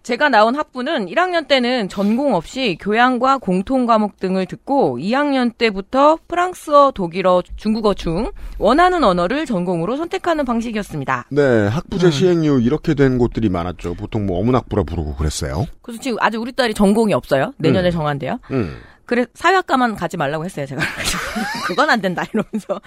[0.03, 6.91] 제가 나온 학부는 1학년 때는 전공 없이 교양과 공통 과목 등을 듣고 2학년 때부터 프랑스어,
[6.93, 11.27] 독일어, 중국어 중 원하는 언어를 전공으로 선택하는 방식이었습니다.
[11.31, 12.11] 네, 학부제 음.
[12.11, 13.95] 시행류 이렇게 된 곳들이 많았죠.
[13.95, 15.67] 보통 뭐 어문학부라 부르고 그랬어요.
[15.83, 17.53] 그래서 지금 아직 우리 딸이 전공이 없어요.
[17.59, 17.93] 내년에 음.
[17.93, 18.39] 정한대요.
[18.51, 18.77] 음.
[19.13, 20.81] 그래 사회학과만 가지 말라고 했어요 제가
[21.69, 22.81] 그건 안 된다 이러면서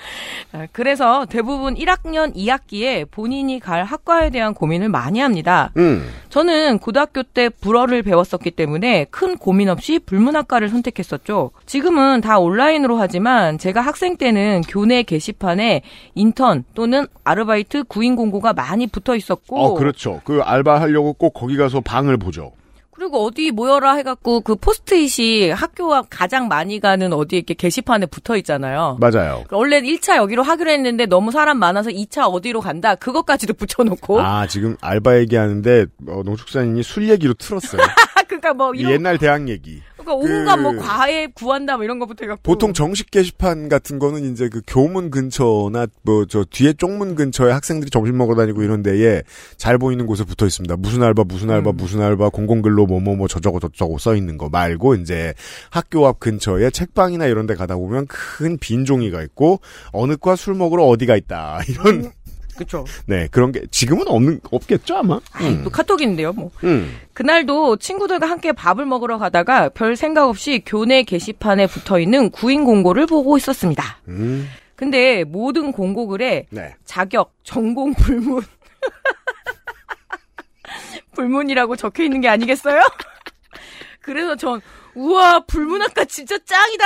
[0.54, 5.72] 아, 그래서 대부분 1학년 2학기에 본인이 갈 학과에 대한 고민을 많이 합니다.
[5.78, 6.10] 음.
[6.30, 11.52] 저는 고등학교 때 불어를 배웠었기 때문에 큰 고민 없이 불문학과를 선택했었죠.
[11.68, 15.84] 지금은 다 온라인으로 하지만 제가 학생 때는 교내 게시판에
[16.16, 20.22] 인턴 또는 아르바이트 구인 공고가 많이 붙어 있었고 어, 그렇죠.
[20.24, 22.54] 그 알바 하려고 꼭 거기 가서 방을 보죠.
[22.96, 28.38] 그리고 어디 모여라 해갖고 그 포스트잇이 학교 앞 가장 많이 가는 어디 이렇게 게시판에 붙어
[28.38, 28.98] 있잖아요.
[29.02, 29.44] 맞아요.
[29.52, 32.96] 원래 1차 여기로 하기로 했는데 너무 사람 많아서 2차 어디로 간다.
[32.96, 34.22] 그것까지도 붙여놓고.
[34.22, 37.82] 아, 지금 알바 얘기하는데, 어, 농축산인이 술 얘기로 틀었어요.
[38.28, 39.82] 그러니까 뭐이 이런 옛날 대학 얘기.
[40.06, 42.42] 그러니까 온갖 그- 뭐 과외 구한다 뭐 이런 거부터 해갖고.
[42.44, 47.90] 보통 정식 게시판 같은 거는 이제 그 교문 근처나 뭐 저 뒤에 쪽문 근처에 학생들이
[47.92, 49.22] 점심 먹어 다니고 이런 데에
[49.58, 50.76] 잘 보이는 곳에 붙어 있습니다.
[50.78, 51.78] 무슨 알바, 무슨 알바, 음.
[51.78, 55.34] 무슨 알바, 공공근로 뭐뭐뭐 저저거 저저거 써 있는 거 말고 이제
[55.70, 59.60] 학교 앞 근처에 책방이나 이런 데 가다 보면 큰 빈 종이가 있고
[59.92, 61.62] 어느 과 술 먹으러 어디가 있다.
[61.68, 62.12] 이런
[62.58, 62.86] 그쵸.
[63.06, 65.20] 네, 그런 게 지금은 없는 없겠죠, 아마.
[65.42, 65.64] 음.
[65.64, 66.52] 또 카톡인데요, 뭐.
[66.64, 67.00] 음.
[67.14, 73.06] 그날도 친구들과 함께 밥을 먹으러 가다가 별 생각 없이 교내 게시판에 붙어 있는 구인 공고를
[73.06, 74.00] 보고 있었습니다.
[74.08, 74.50] 음.
[74.76, 76.76] 근데 모든 공고글에 네.
[76.84, 78.44] 자격, 전공 불문.
[81.14, 82.82] 불문이라고 적혀 있는 게 아니겠어요?
[84.02, 84.62] 그래서 전,
[84.94, 86.86] 우와, 불문학과 진짜 짱이다!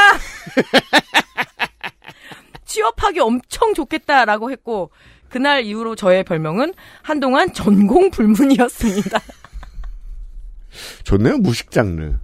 [2.66, 4.92] 취업하기 엄청 좋겠다라고 했고,
[5.30, 9.20] 그날 이후로 저의 별명은 한동안 전공 불문이었습니다.
[11.04, 12.16] 좋네요, 무식 장르.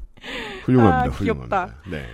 [0.66, 1.66] 훌륭합니다, 아, 훌륭합니다.
[1.66, 1.82] 귀엽다.
[1.90, 2.06] 네.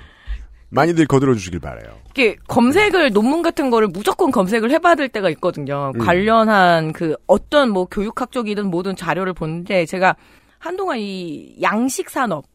[0.70, 2.00] 많이들 거들어 주시길 바래요.
[2.06, 5.92] 이렇게 검색을 논문 같은 거를 무조건 검색을 해봐야 될 때가 있거든요.
[5.96, 6.00] 음.
[6.00, 10.16] 관련한 그 어떤 뭐 교육학적이든 모든 자료를 보는데 제가
[10.60, 12.46] 한동안 이 양식 산업,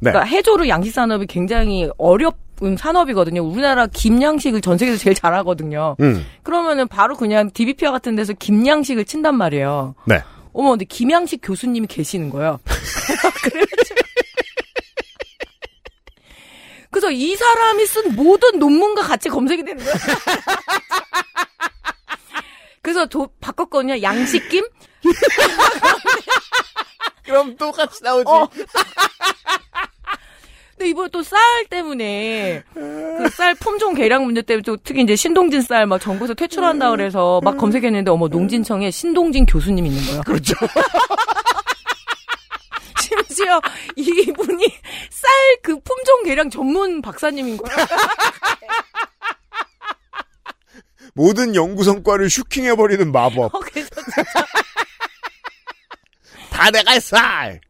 [0.00, 0.10] 네.
[0.10, 3.42] 그러니까 해조류 양식 산업이 굉장히 어려 운 산업이거든요.
[3.42, 5.96] 우리나라 김양식을 전 세계에서 제일 잘하거든요.
[5.98, 6.24] 음.
[6.44, 9.96] 그러면은 바로 그냥 DBP와 같은 데서 김양식을 친단 말이에요.
[10.06, 10.22] 네.
[10.52, 12.60] 어머, 근데 김양식 교수님이 계시는 거예요.
[13.42, 14.00] 그래가지고.
[16.90, 19.94] 그래서 이 사람이 쓴 모든 논문과 같이 검색이 되는 거야.
[22.80, 24.02] 그래서 도, 바꿨거든요.
[24.02, 24.64] 양식김?
[27.24, 28.24] 그럼 똑같이 나오지.
[28.28, 28.48] 어.
[30.82, 31.38] 근데 이번에 또 쌀
[31.70, 36.90] 때문에 그 쌀 품종 개량 문제 때문에 또 특히 이제 신동진 쌀 막 정부에서 퇴출한다
[36.90, 40.22] 그래서 막 검색했는데 어머 농진청에 신동진 교수님 있는 거예요.
[40.22, 40.54] 그렇죠.
[43.00, 43.60] 심지어
[43.96, 44.66] 이분이
[45.10, 45.30] 쌀
[45.62, 47.76] 그 품종 개량 전문 박사님인 거예요.
[51.14, 53.54] 모든 연구 성과를 슈킹해버리는 마법.
[53.54, 53.60] 어,
[56.50, 57.60] 다 내가 쌀!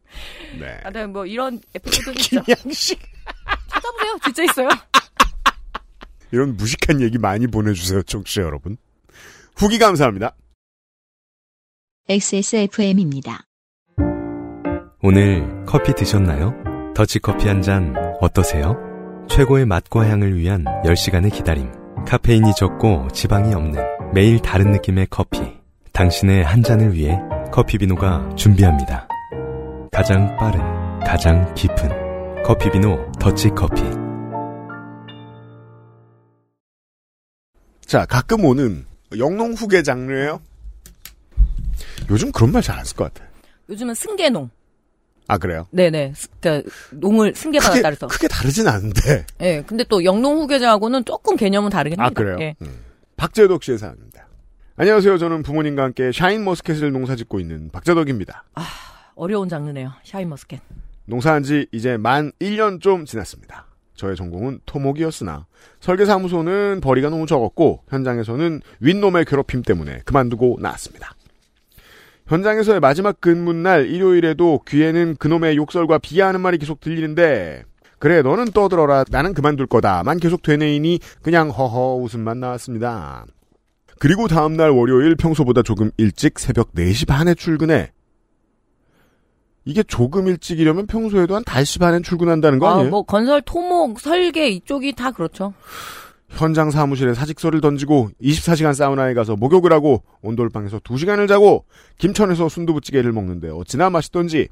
[0.63, 0.81] 네.
[0.85, 2.43] 아, 네, 뭐 이런 에피소드 있죠.
[2.43, 3.01] 김양식.
[3.69, 4.19] 찾아보세요.
[4.25, 4.69] 진짜 있어요.
[6.31, 8.77] 이런 무식한 얘기 많이 보내주세요, 청취자 여러분.
[9.57, 10.35] 후기 감사합니다.
[12.09, 13.45] XSFM입니다.
[15.03, 16.55] 오늘 커피 드셨나요?
[16.95, 18.77] 더치커피 한 잔 어떠세요?
[19.29, 21.71] 최고의 맛과 향을 위한 10시간의 기다림.
[22.07, 23.81] 카페인이 적고 지방이 없는
[24.15, 25.41] 매일 다른 느낌의 커피.
[25.93, 27.19] 당신의 한 잔을 위해
[27.53, 29.09] 커피비노가 준비합니다.
[30.03, 30.59] 가장 빠른,
[31.07, 33.83] 가장 깊은 커피비노 더치커피.
[37.87, 38.85] 자, 가끔 오는
[39.17, 40.41] 영농 후계 장르예요
[42.11, 43.25] 요즘 그런 말 잘 안 쓸 것 같아.
[43.69, 44.51] 요즘은 승계농.
[45.29, 45.69] 아, 그래요?
[45.71, 46.15] 네네.
[46.17, 48.09] 스- 그러니까 농을 크게, 그래서.
[48.09, 49.25] 크게 다르진 않은데.
[49.41, 49.63] 예.
[49.65, 52.21] 근데 또 영농 후계자하고는 조금 개념은 다르긴 아, 합니다.
[52.21, 52.39] 그래요?
[52.41, 52.57] 예.
[52.63, 52.81] 음.
[53.17, 54.27] 박재덕 씨의 사연입니다.
[54.75, 55.19] 안녕하세요.
[55.19, 58.43] 저는 부모님과 함께 샤인 머스켓을 농사 짓고 있는 박재덕입니다.
[59.15, 59.93] 어려운 장르네요.
[60.05, 60.61] 샤인머스켓.
[61.07, 63.67] 농사한 지 이제 만 1년 좀 지났습니다.
[63.95, 65.47] 저의 전공은 토목이었으나
[65.81, 71.15] 설계사무소는 벌이가 너무 적었고 현장에서는 윗놈의 괴롭힘 때문에 그만두고 나왔습니다.
[72.27, 77.65] 현장에서의 마지막 근무날 일요일에도 귀에는 그놈의 욕설과 비하하는 말이 계속 들리는데
[77.99, 83.27] 그래 너는 떠들어라 나는 그만둘 거다만 계속 되뇌이니 그냥 허허 웃음만 나왔습니다.
[83.99, 87.93] 그리고 다음날 월요일 평소보다 조금 일찍 새벽 4시 반에 출근해
[89.65, 92.91] 이게 조금 일찍이려면 평소에도 한 5시 반엔 출근한다는 거 아, 아니에요?
[92.91, 95.55] 뭐 건설, 토목, 설계 이쪽이 다 그렇죠.
[96.29, 101.65] 현장 사무실에 사직서를 던지고 24시간 사우나에 가서 목욕을 하고 온돌방에서 2시간을 자고
[101.99, 104.49] 김천에서 순두부찌개를 먹는데 어찌나 맛있던지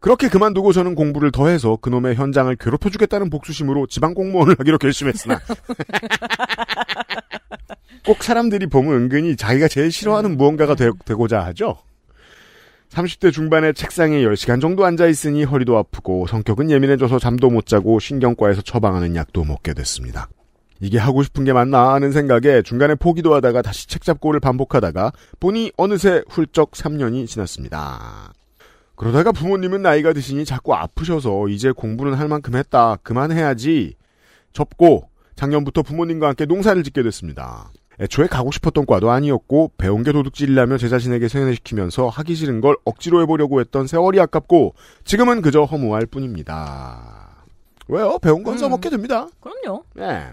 [0.00, 5.40] 그렇게 그만두고 저는 공부를 더해서 그놈의 현장을 괴롭혀주겠다는 복수심으로 지방 공무원을 하기로 결심했으나
[8.04, 11.78] 꼭 사람들이 보면 은근히 자기가 제일 싫어하는 무언가가 되, 되고자 하죠.
[12.92, 19.16] 30대 중반에 책상에 10시간 정도 앉아있으니 허리도 아프고 성격은 예민해져서 잠도 못 자고 신경과에서 처방하는
[19.16, 20.28] 약도 먹게 됐습니다.
[20.78, 25.72] 이게 하고 싶은 게 맞나 하는 생각에 중간에 포기도 하다가 다시 책 잡고를 반복하다가 보니
[25.76, 28.34] 어느새 훌쩍 3년이 지났습니다.
[28.94, 32.96] 그러다가 부모님은 나이가 드시니 자꾸 아프셔서 이제 공부는 할 만큼 했다.
[33.02, 33.94] 그만해야지.
[34.52, 37.70] 접고 작년부터 부모님과 함께 농사를 짓게 됐습니다.
[38.00, 43.20] 애초에 가고 싶었던 과도 아니었고 배운 게 도둑질이라며 제 자신에게 세뇌시키면서 하기 싫은 걸 억지로
[43.22, 44.74] 해보려고 했던 세월이 아깝고
[45.04, 47.44] 지금은 그저 허무할 뿐입니다.
[47.88, 48.18] 왜요?
[48.20, 48.58] 배운 건 음.
[48.58, 49.28] 써먹게 됩니다.
[49.40, 49.84] 그럼요.
[49.94, 50.28] 네.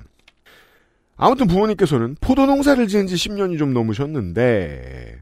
[1.17, 5.19] 아무튼 부모님께서는 포도 농사를 지은 지 10년이 좀 넘으셨는데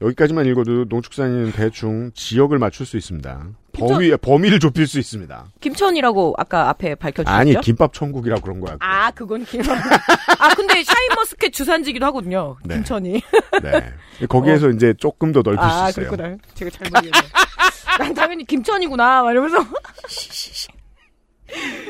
[0.00, 3.46] 여기까지만 읽어도 농축산인은 대충 지역을 맞출 수 있습니다.
[3.72, 5.46] 범위 범위를 좁힐 수 있습니다.
[5.60, 7.34] 김천이라고 아까 앞에 밝혀주셨죠?
[7.36, 8.76] 아니 김밥 천국이라 그런 거야.
[8.78, 9.60] 아, 그건 김.
[9.68, 12.56] 아, 근데 샤인머스켓 주산지기도 하거든요.
[12.64, 12.76] 네.
[12.76, 13.20] 김천이.
[13.62, 13.92] 네.
[14.28, 16.10] 거기에서 이제 조금 더 넓힐 아, 수 있어요.
[16.12, 16.36] 그렇구나.
[16.54, 17.28] 제가 잘못 이해했네.
[17.98, 19.22] 난 당연히 김천이구나.
[19.24, 19.58] 막 이러면서.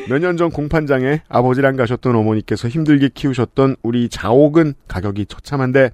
[0.09, 5.91] 몇 년 전 공판장에 아버지랑 가셨던 어머니께서 힘들게 키우셨던 우리 자옥은 가격이 처참한데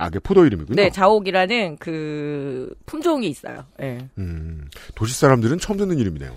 [0.00, 0.76] 아, 그게 포도 이름이군요.
[0.76, 3.66] 네, 자옥이라는 그 품종이 있어요.
[3.82, 4.08] 예.
[4.16, 6.34] 음, 도시 사람들은 처음 듣는 이름이네요.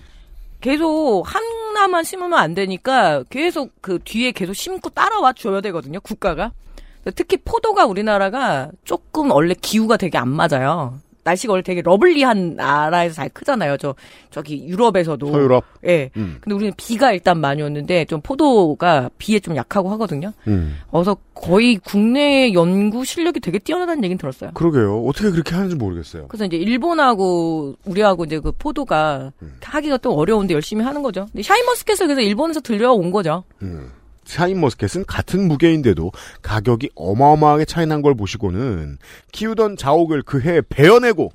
[0.60, 5.98] 계속 하나만 심으면 안 되니까 계속 그 뒤에 계속 심고 따라와 줘야 되거든요.
[6.00, 6.52] 국가가.
[7.14, 11.00] 특히 포도가 우리나라가 조금 원래 기후가 되게 안 맞아요.
[11.24, 13.76] 날씨가 원래 되게 러블리한 나라에서 잘 크잖아요.
[13.78, 13.94] 저
[14.30, 15.26] 저기 유럽에서도.
[15.26, 15.64] 서유럽.
[15.86, 16.10] 예.
[16.16, 16.38] 음.
[16.40, 20.32] 근데 우리는 비가 일단 많이 오는데 좀 포도가 비에 좀 약하고 하거든요.
[20.46, 20.78] 음.
[20.90, 24.52] 그래서 거의 국내 연구 실력이 되게 뛰어나다는 얘기는 들었어요.
[24.54, 25.04] 그러게요.
[25.04, 26.28] 어떻게 그렇게 하는지 모르겠어요.
[26.28, 29.56] 그래서 이제 일본하고 우리하고 이제 그 포도가 음.
[29.62, 31.26] 하기가 또 어려운데 열심히 하는 거죠.
[31.32, 33.44] 근데 샤인머스켓을 그래서 일본에서 들려온 거죠.
[33.62, 33.90] 음.
[34.26, 38.98] 샤인머스켓은 같은 무게인데도 가격이 어마어마하게 차이 난 걸 보시고는
[39.32, 41.32] 키우던 자옥을 그해 베어내고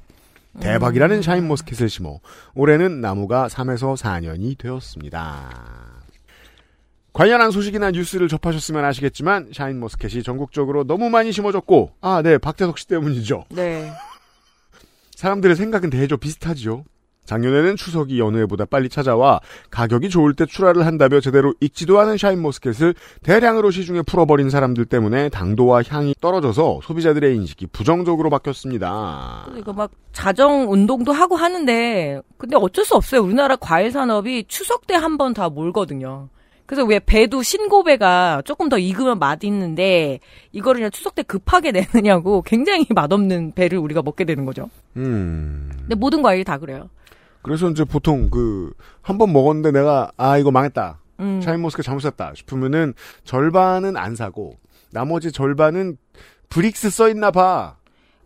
[0.60, 2.20] 대박이라는 샤인머스켓을 심어
[2.54, 5.50] 올해는 나무가 3에서 4년이 되었습니다.
[7.14, 13.46] 관련한 소식이나 뉴스를 접하셨으면 아시겠지만 샤인머스켓이 전국적으로 너무 많이 심어졌고 아, 네, 박태석 씨 때문이죠.
[13.50, 13.92] 네.
[15.16, 16.86] 사람들의 생각은 대개 비슷하지요.
[17.30, 19.40] 작년에는 추석이 해보다 빨리 찾아와
[19.70, 25.84] 가격이 좋을 때 출하를 한다며 제대로 익지도 않은 샤인머스켓을 대량으로 시중에 풀어버린 사람들 때문에 당도와
[25.88, 29.48] 향이 떨어져서 소비자들의 인식이 부정적으로 바뀌었습니다.
[29.58, 33.22] 이거 막 자정 운동도 하고 하는데 근데 어쩔 수 없어요.
[33.22, 36.30] 우리나라 과일 산업이 추석 때 한 번 다 몰거든요.
[36.66, 40.20] 그래서 왜 배도 신고배가 조금 더 익으면 맛있는데
[40.52, 44.70] 이거를 그냥 추석 때 급하게 내느냐고 굉장히 맛없는 배를 우리가 먹게 되는 거죠.
[44.98, 45.70] 음.
[45.80, 46.90] 근데 모든 과일이 다 그래요.
[47.42, 51.00] 그래서 이제 보통 그 한 번 먹었는데 내가 아 이거 망했다.
[51.20, 51.42] 음.
[51.42, 54.58] 샤인머스켓 잘못 샀다 싶으면은 절반은 안 사고
[54.92, 55.98] 나머지 절반은
[56.50, 57.76] Brix 써 있나 봐.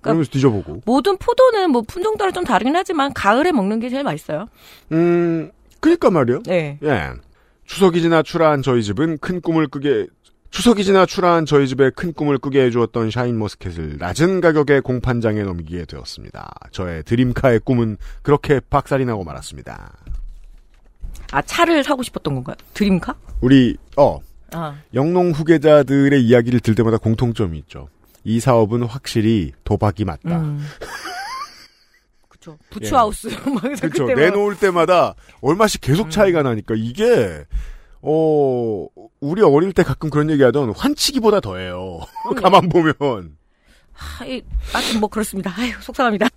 [0.02, 0.82] 그러면서 뒤져보고.
[0.86, 4.48] 모든 포도는 뭐 품종 따라 좀 다르긴 하지만 가을에 먹는 게 제일 맛있어요.
[4.92, 6.44] 음, 그니까 말이요.
[6.46, 6.78] 네.
[6.84, 7.10] 예.
[7.66, 10.08] 추석이 지나 출하한 저희 집은 큰 꿈을 꾸게
[10.54, 15.86] 추석이 지나 출하한 저희 집에 큰 꿈을 꾸게 해주었던 샤인 머스켓을 낮은 가격에 공판장에 넘기게
[15.86, 16.48] 되었습니다.
[16.72, 19.92] 저의 dream car의 꿈은 그렇게 박살이 나고 말았습니다.
[21.32, 22.56] 아 차를 사고 싶었던 건가요?
[22.76, 23.16] 드림카?
[23.42, 24.20] 우리 어
[24.52, 24.76] 아.
[24.94, 27.90] 영농 후계자들의 이야기를 들 때마다 공통점이 있죠.
[28.24, 30.40] 이 사업은 확실히 도박이 맞다.
[30.40, 30.64] 음.
[32.30, 32.60] 그쵸.
[32.70, 33.28] 부추하우스.
[33.50, 34.06] 막 그래서 그렇죠.
[34.06, 37.44] 막- 내놓을 때마다 얼마씩 계속 차이가 나니까 이게
[38.06, 38.88] 어
[39.22, 42.02] 우리 어릴 때 가끔 그런 얘기하던 환치기보다 더해요.
[42.36, 42.94] 가만 보면
[43.94, 44.42] 하, 이,
[44.74, 45.54] 하여튼 뭐 그렇습니다.
[45.56, 46.28] 아유 속상합니다.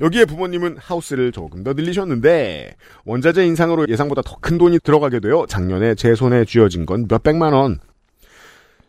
[0.00, 5.94] 여기에 부모님은 하우스를 조금 더 늘리셨는데 원자재 인상으로 예상보다 더 큰 돈이 들어가게 되어 작년에
[5.94, 7.78] 제 손에 쥐어진 건 몇백만 원.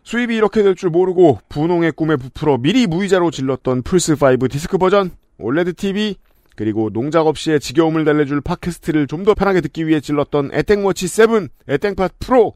[0.04, 5.74] 수입이 이렇게 될 줄 모르고 부농의 꿈에 부풀어 미리 무이자로 질렀던 플스5 디스크 버전, 올레드
[5.76, 6.15] TV,
[6.55, 12.09] 그리고 농작업 시에 지겨움을 달래줄 팟캐스트를 좀 더 편하게 듣기 위해 질렀던 에땡워치 7, 에땡팟
[12.19, 12.55] 프로.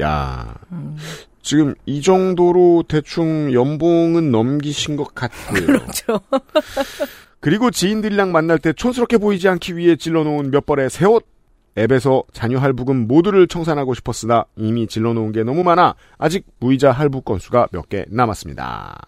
[0.00, 0.54] 야,
[1.42, 5.66] 지금 이 정도로 대충 연봉은 넘기신 것 같고요.
[5.66, 6.20] 그렇죠.
[7.40, 11.26] 그리고 지인들이랑 만날 때 촌스럽게 보이지 않기 위해 질러놓은 몇 벌의 새 옷.
[11.78, 17.68] 앱에서 잔여 할부금 모두를 청산하고 싶었으나 이미 질러놓은 게 너무 많아 아직 무이자 할부 건수가
[17.72, 18.98] 몇 개 남았습니다.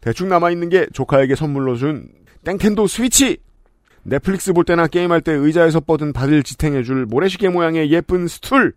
[0.00, 2.08] 대충 남아있는 게 조카에게 선물로 준
[2.44, 3.38] 땡텐도 스위치!
[4.02, 8.72] 넷플릭스 볼 때나 게임할 때 의자에서 뻗은 발을 지탱해줄 모래시계 모양의 예쁜 스툴!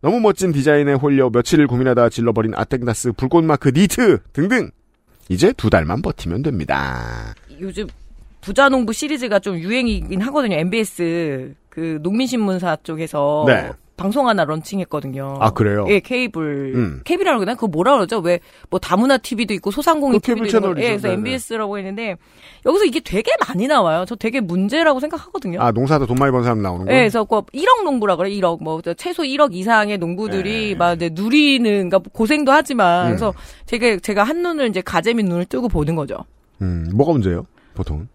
[0.00, 4.18] 너무 멋진 디자인에 홀려 며칠을 고민하다 질러버린 아텍나스 불꽃마크 니트!
[4.32, 4.70] 등등!
[5.28, 7.34] 이제 두 달만 버티면 됩니다.
[7.60, 7.88] 요즘
[8.40, 10.54] 부자농부 시리즈가 좀 유행이긴 하거든요.
[10.56, 13.72] MBS 그 농민신문사 쪽에서 네.
[13.96, 15.38] 방송 하나 런칭했거든요.
[15.40, 15.86] 아, 그래요?
[15.88, 17.00] 예, 케이블 음.
[17.04, 18.18] 케이블이라고 그러나 그거 뭐라 그러죠?
[18.20, 20.80] 왜 뭐 다문화 TV도 있고 소상공인 그 TV도 있고.
[20.80, 21.14] 예, 그래서 네네.
[21.14, 22.16] MBS라고 했는데
[22.64, 24.04] 여기서 이게 되게 많이 나와요.
[24.06, 25.60] 저 되게 문제라고 생각하거든요.
[25.60, 26.92] 아, 농사도 돈 많이 번 사람 나오는 거?
[26.92, 28.30] 예, 그래서 그 1억 농부라 그래.
[28.30, 30.74] 1억 뭐 최소 1억 이상의 농부들이 네.
[30.74, 33.08] 막 이제 누리는 그러니까 고생도 하지만 음.
[33.10, 33.34] 그래서
[33.66, 36.18] 제가 제가 한 눈을 이제 가재미 눈을 뜨고 보는 거죠.
[36.62, 37.46] 음, 뭐가 문제예요?
[37.74, 38.08] 보통.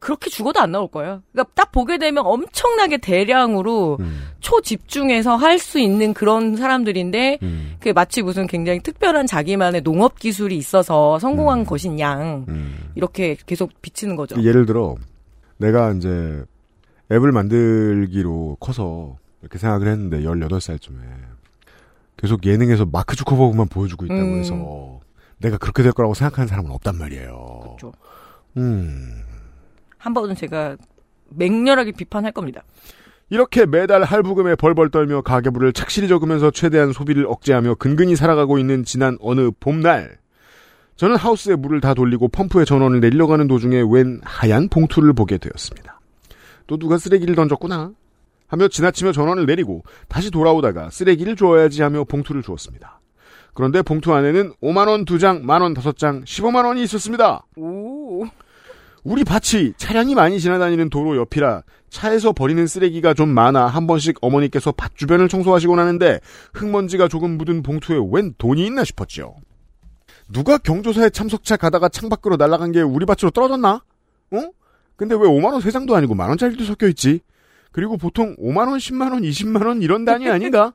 [0.00, 1.22] 그렇게 죽어도 안 나올 거예요.
[1.30, 7.92] 그러니까 딱 보게 되면 엄청나게 대량으로 음, 초집중해서 할 수 있는 그런 사람들인데 음, 그게
[7.92, 11.64] 마치 무슨 굉장히 특별한 자기만의 농업 기술이 있어서 성공한 음.
[11.66, 12.90] 것인 양 음.
[12.94, 14.42] 이렇게 계속 비치는 거죠.
[14.42, 14.96] 예를 들어
[15.58, 16.42] 내가 이제
[17.12, 21.00] 앱을 만들기로 커서 이렇게 생각을 했는데 18살쯤에
[22.16, 24.38] 계속 예능에서 마크 주커버그만 보여주고 있다고 음.
[24.38, 25.00] 해서
[25.38, 27.60] 내가 그렇게 될 거라고 생각하는 사람은 없단 말이에요.
[27.62, 27.92] 그렇죠.
[28.56, 29.24] 음.
[30.00, 30.76] 한 번은 제가
[31.28, 32.64] 맹렬하게 비판할 겁니다.
[33.28, 39.16] 이렇게 매달 할부금에 벌벌 떨며 가계부를 착실히 적으면서 최대한 소비를 억제하며 근근히 살아가고 있는 지난
[39.20, 40.18] 어느 봄날
[40.96, 46.00] 저는 하우스에 물을 다 돌리고 펌프에 전원을 내리려고 하는 도중에 웬 하얀 봉투를 보게 되었습니다.
[46.66, 47.92] 또 누가 쓰레기를 던졌구나
[48.48, 53.00] 하며 지나치며 전원을 내리고 다시 돌아오다가 쓰레기를 주어야지 하며 봉투를 주었습니다.
[53.54, 57.44] 그런데 봉투 안에는 5만원 2장, 만원 5장, 15만원이 있었습니다.
[57.56, 58.26] 오.
[59.02, 64.72] 우리 밭이 차량이 많이 지나다니는 도로 옆이라 차에서 버리는 쓰레기가 좀 많아 한 번씩 어머니께서
[64.72, 66.20] 밭 주변을 청소하시곤 하는데
[66.54, 69.34] 흙먼지가 조금 묻은 봉투에 웬 돈이 있나 싶었지요.
[70.32, 73.82] 누가 경조사에 참석차 가다가 창밖으로 날아간 게 우리 밭으로 떨어졌나?
[74.32, 74.50] 어?
[74.96, 77.20] 근데 왜 5만원 3장도 아니고 만원짜리도 섞여있지?
[77.72, 80.74] 그리고 보통 5만원, 10만원, 20만원 이런 단위 아닌가?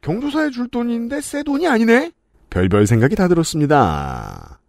[0.00, 2.12] 경조사에 줄 돈인데 새 돈이 아니네?
[2.50, 4.60] 별별 생각이 다 들었습니다.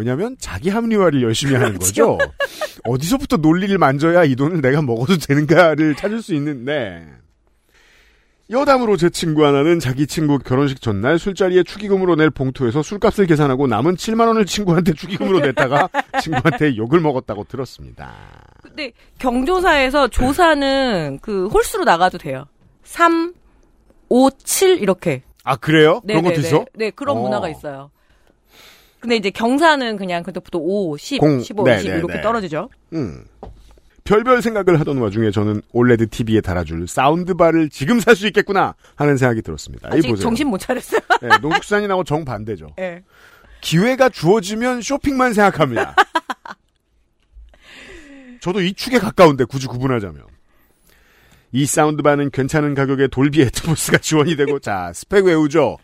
[0.00, 2.16] 왜냐면 자기 합리화를 열심히 하는 거죠.
[2.84, 7.06] 어디서부터 논리를 만져야 이 돈을 내가 먹어도 되는가를 찾을 수 있는데
[8.48, 13.96] 여담으로 제 친구 하나는 자기 친구 결혼식 전날 술자리에 축의금으로 낼 봉투에서 술값을 계산하고 남은
[13.96, 15.90] 7만 원을 친구한테 축의금으로 냈다가
[16.22, 18.10] 친구한테 욕을 먹었다고 들었습니다.
[18.62, 22.46] 근데 경조사에서 조사는 그 홀수로 나가도 돼요.
[22.84, 23.34] 3,
[24.08, 25.24] 5, 7 이렇게.
[25.44, 26.00] 아 그래요?
[26.06, 26.48] 그런 것도 네네네.
[26.48, 26.64] 있어?
[26.74, 27.20] 네, 그런 어.
[27.20, 27.90] 문화가 있어요.
[29.00, 32.20] 근데 이제 경사는 그냥 그때부터 5, 10, 공- 15, 네, 20 네, 이렇게 네.
[32.20, 32.68] 떨어지죠.
[32.92, 33.24] 음.
[34.04, 39.40] 별별 생각을 하던 와중에 저는 올레드 TV에 달아줄 사운드바를 지금 살 수 있겠구나 하는 생각이
[39.42, 39.88] 들었습니다.
[39.90, 40.22] 이 아직 보세요.
[40.22, 41.00] 정신 못 차렸어요.
[41.22, 42.68] 네, 농축산인하고 정반대죠.
[42.76, 43.02] 네.
[43.60, 45.94] 기회가 주어지면 쇼핑만 생각합니다.
[48.40, 50.24] 저도 이 축에 가까운데 굳이 구분하자면.
[51.52, 55.76] 이 사운드바는 괜찮은 가격에 돌비 애트모스가 지원이 되고 자 스펙 외우죠.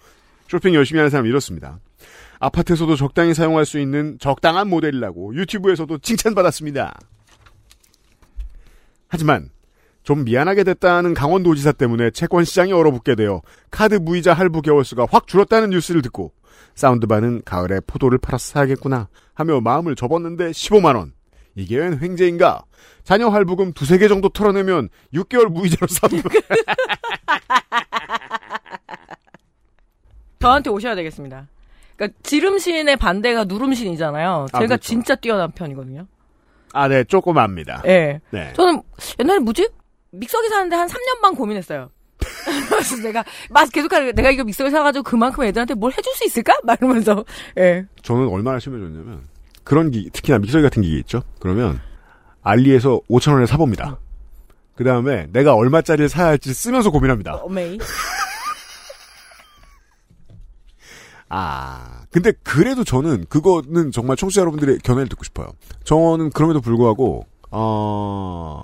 [0.49, 1.79] 쇼핑 열심히 하는 사람 이렇습니다.
[2.39, 6.99] 아파트에서도 적당히 사용할 수 있는 적당한 모델이라고 유튜브에서도 칭찬받았습니다.
[9.09, 9.51] 하지만
[10.03, 15.71] 좀 미안하게 됐다는 강원도지사 때문에 채권 시장이 얼어붙게 되어 카드 무이자 할부 개월수가 확 줄었다는
[15.71, 16.33] 뉴스를 듣고
[16.75, 21.13] 사운드바는 가을에 포도를 팔아서 사야겠구나 하며 마음을 접었는데 15만 원.
[21.57, 22.65] 이게 웬 횡재인가?
[23.03, 26.29] 자녀 할부금 두세 개 정도 털어내면 6개월 무이자로 사운드바.
[30.39, 31.49] 저한테 오셔야 되겠습니다.
[31.97, 34.47] 그러니까 지름신의 반대가 누름신이잖아요.
[34.53, 34.83] 아, 제가 그렇죠.
[34.83, 36.07] 진짜 뛰어난 편이거든요.
[36.73, 37.83] 아, 네, 조금 압니다.
[37.87, 38.21] 예.
[38.31, 38.53] 네.
[38.55, 38.83] 저는
[39.19, 39.69] 옛날에 뭐지?
[40.11, 41.91] 믹서기 사는데 한 3년 반 고민했어요.
[42.69, 44.15] 그래서 내가 막 계속 하는.
[44.15, 46.55] 내가 이거 믹서기 사가지고 그만큼 애들한테 뭘 해줄 수 있을까?
[46.65, 47.25] 막 이러면서
[47.59, 47.87] 예.
[48.03, 49.23] 저는 얼마나 심해졌냐면
[49.65, 51.23] 그런 기 특히나 믹서기 같은 기계 있죠.
[51.41, 51.81] 그러면
[52.43, 53.99] 알리에서 5천 원에 사봅니다.
[54.75, 57.37] 그 다음에 내가 얼마짜리를 사야 할지 쓰면서 고민합니다.
[57.37, 57.79] 어메이.
[61.29, 65.49] 아, 근데 그래도 저는 그거는 정말 청취자 여러분들의 견해를 듣고 싶어요.
[65.85, 68.63] 저는 그럼에도 불구하고 어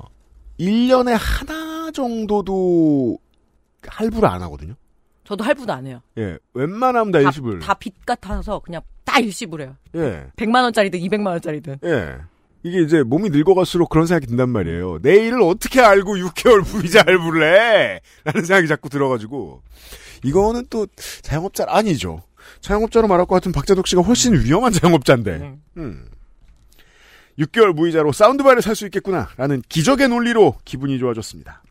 [0.60, 3.18] 1년에 하나 정도도
[3.86, 4.74] 할부를 안 하거든요.
[5.24, 6.00] 저도 할부도 안 해요.
[6.18, 7.60] 예, 웬만하면 다 일시불.
[7.60, 9.76] 다 빚 같아서 그냥 다 일시불 해요.
[9.96, 11.78] 예, 100만 원짜리든 200만 원짜리든.
[11.84, 12.16] 예.
[12.64, 14.98] 이게 이제 몸이 늙어갈수록 그런 생각이 든단 말이에요.
[15.02, 18.00] 내일을 어떻게 알고 6개월 부이자 할부를 해?
[18.22, 19.62] 라는 생각이 자꾸 들어가지고.
[20.22, 20.86] 이거는 또
[21.22, 22.22] 자영업자 아니죠.
[22.60, 25.38] 자영업자로 말할 것 같은 박재덕 씨가 훨씬 위험한 자영업자인데.
[25.38, 25.58] 네.
[25.76, 26.06] 음.
[27.38, 29.28] 6개월 무이자로 사운드바를 살 수 있겠구나.
[29.36, 31.62] 라는 기적의 논리로 기분이 좋아졌습니다.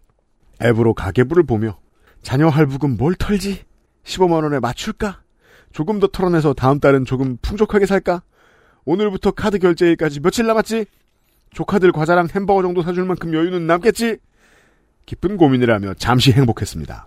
[0.64, 1.80] 앱으로 가계부를 보며
[2.24, 3.64] 자녀 할부금 뭘 털지?
[4.04, 5.22] 15만 원에 맞출까?
[5.72, 8.24] 조금 더 털어내서 다음 달은 조금 풍족하게 살까?
[8.86, 10.86] 오늘부터 카드 결제일까지 며칠 남았지?
[11.54, 14.18] 조카들 과자랑 햄버거 정도 사줄 만큼 여유는 남겠지?
[15.06, 17.06] 깊은 고민을 하며 잠시 행복했습니다.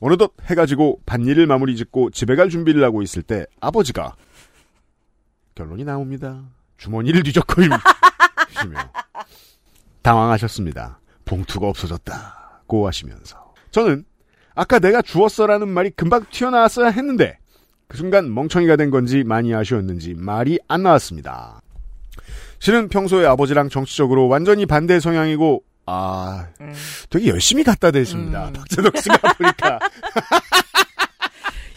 [0.00, 4.16] 어느덧 해가 지고 밭일을 마무리 짓고 집에 갈 준비를 하고 있을 때 아버지가
[5.54, 6.42] 결론이 나옵니다.
[6.78, 7.70] 주머니를 뒤적거림
[8.60, 8.78] 시며
[10.02, 11.00] 당황하셨습니다.
[11.24, 14.04] 봉투가 없어졌다고 하시면서 저는
[14.54, 17.38] 아까 내가 주었어라는 말이 금방 튀어나왔어야 했는데
[17.88, 21.60] 그 순간 멍청이가 된 건지 많이 아쉬웠는지 말이 안 나왔습니다.
[22.58, 26.74] 실은 평소에 아버지랑 정치적으로 완전히 반대 성향이고 아, 음.
[27.10, 28.48] 되게 열심히 갖다 대십니다.
[28.48, 28.52] 음.
[28.54, 29.78] 박재덕 씨가 보니까.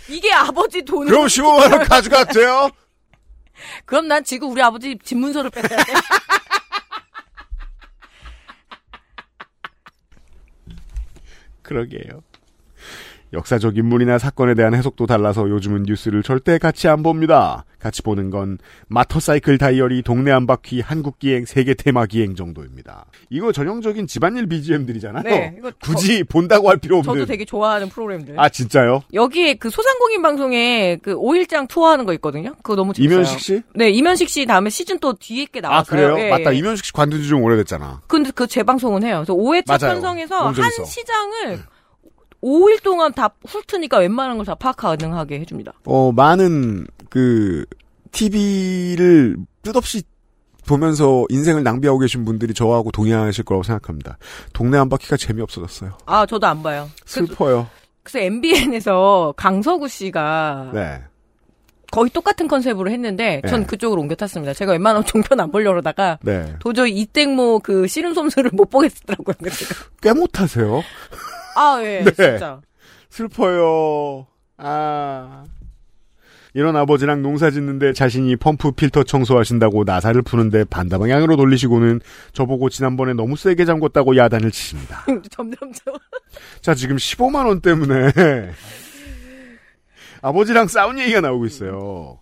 [0.09, 1.11] 이게 아버지 돈을.
[1.11, 2.69] 그럼 15만 원 가져갔대요?
[3.85, 5.93] 그럼 난 지금 우리 아버지 집 문서를 뺏어야 돼.
[11.63, 12.23] 그러게요.
[13.33, 17.65] 역사적 인물이나 사건에 대한 해석도 달라서 요즘은 뉴스를 절대 같이 안 봅니다.
[17.79, 18.57] 같이 보는 건
[18.87, 23.05] 마터사이클 다이어리 동네 한 바퀴 한국기행 세계 테마기행 정도입니다.
[23.29, 25.23] 이거 전형적인 집안일 BGM들이잖아요.
[25.23, 27.13] 네, 굳이 본다고 할 필요 없는.
[27.13, 28.39] 저도 되게 좋아하는 프로그램들.
[28.39, 29.03] 아 진짜요?
[29.13, 32.55] 여기에 그 소상공인 방송에 그 5일장 투어하는 거 있거든요.
[32.63, 33.15] 그거 너무 재밌어요.
[33.19, 33.61] 이면식 씨?
[33.75, 36.13] 네, 이면식 씨 다음에 시즌 또 뒤에 게아 나왔어요.
[36.15, 36.25] 그래요?
[36.25, 36.53] 예, 맞다.
[36.53, 36.57] 예.
[36.57, 38.01] 이면식 씨 관둔 지 좀 오래됐잖아.
[38.07, 39.17] 근데 그 재방송은 해요.
[39.25, 39.93] 그래서 5회차 맞아요.
[39.95, 40.85] 편성에서 한.
[40.85, 41.59] 시장을
[42.47, 45.73] 5일 동안 다 훑으니까 웬만한 걸 다 파악 가능하게 해줍니다.
[45.85, 47.65] 어 많은 그
[48.11, 50.03] TV를 뜻없이
[50.65, 54.17] 보면서 인생을 낭비하고 계신 분들이 저하고 동의하실 거라고 생각합니다.
[54.53, 55.97] 동네 한 바퀴가 재미없어졌어요.
[56.05, 56.89] 아, 저도 안 봐요.
[57.05, 57.67] 슬퍼요.
[58.03, 61.01] 그래서 MBN에서 강서구 씨가 네.
[61.89, 63.65] 거의 똑같은 컨셉으로 했는데 전 네.
[63.65, 64.53] 그쪽으로 옮겨 탔습니다.
[64.53, 66.53] 제가 웬만하면 종편 안 보려고 그러다가 네.
[66.59, 69.35] 도저히 이땡모 그 씨름솜수를 못 보겠더라고요.
[70.01, 70.81] 꽤 못하세요.
[71.57, 72.11] 아, 예, 네.
[72.11, 72.61] 진짜.
[73.09, 74.27] 슬퍼요.
[74.57, 75.43] 아.
[76.53, 81.99] 이런 아버지랑 농사 짓는데 자신이 펌프 필터 청소하신다고 나사를 푸는데 반다방향으로 돌리시고는
[82.33, 85.05] 저보고 지난번에 너무 세게 잠궜다고 야단을 치십니다.
[85.29, 85.93] 점점 저
[86.61, 88.11] 자, 지금 15만원 때문에
[90.21, 92.17] 아버지랑 싸운 얘기가 나오고 있어요.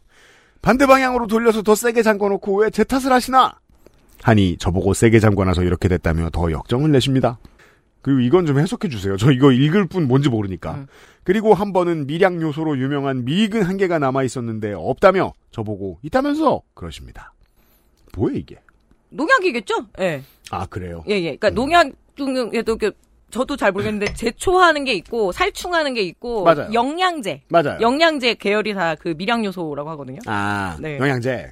[0.62, 3.60] 반대 방향으로 돌려서 더 세게 잠궈놓고 왜 제 탓을 하시나?
[4.22, 7.38] 하니 저보고 세게 잠궈놔서 이렇게 됐다며 더 역정을 내십니다.
[8.06, 9.18] 그리고 이건 좀 해석해 주세요.
[9.18, 10.76] 저 이거 읽을 뿐 뭔지 모르니까.
[10.76, 10.88] 음.
[11.24, 17.34] 그리고 한 번은 밀양 요소로 유명한 미익은 한 개가 남아 있었는데 없다며 저보고 있다면서 그러십니다.
[18.16, 18.58] 뭐야 이게?
[19.10, 19.88] 농약이겠죠?
[20.02, 20.22] 예.
[20.52, 21.04] 아 그래요.
[21.10, 21.36] 예, 예.
[21.36, 22.92] 그러니까 농약 중에도 그
[23.32, 26.70] 저도 잘 모르겠는데 제초하는 게 있고 살충하는 게 있고 맞아요.
[26.74, 27.42] 영양제.
[27.50, 27.80] 맞아요.
[27.82, 30.20] 영양제 계열이 다 그 미량 요소라고 하거든요.
[30.28, 31.00] 아, 네.
[31.00, 31.50] 영양제.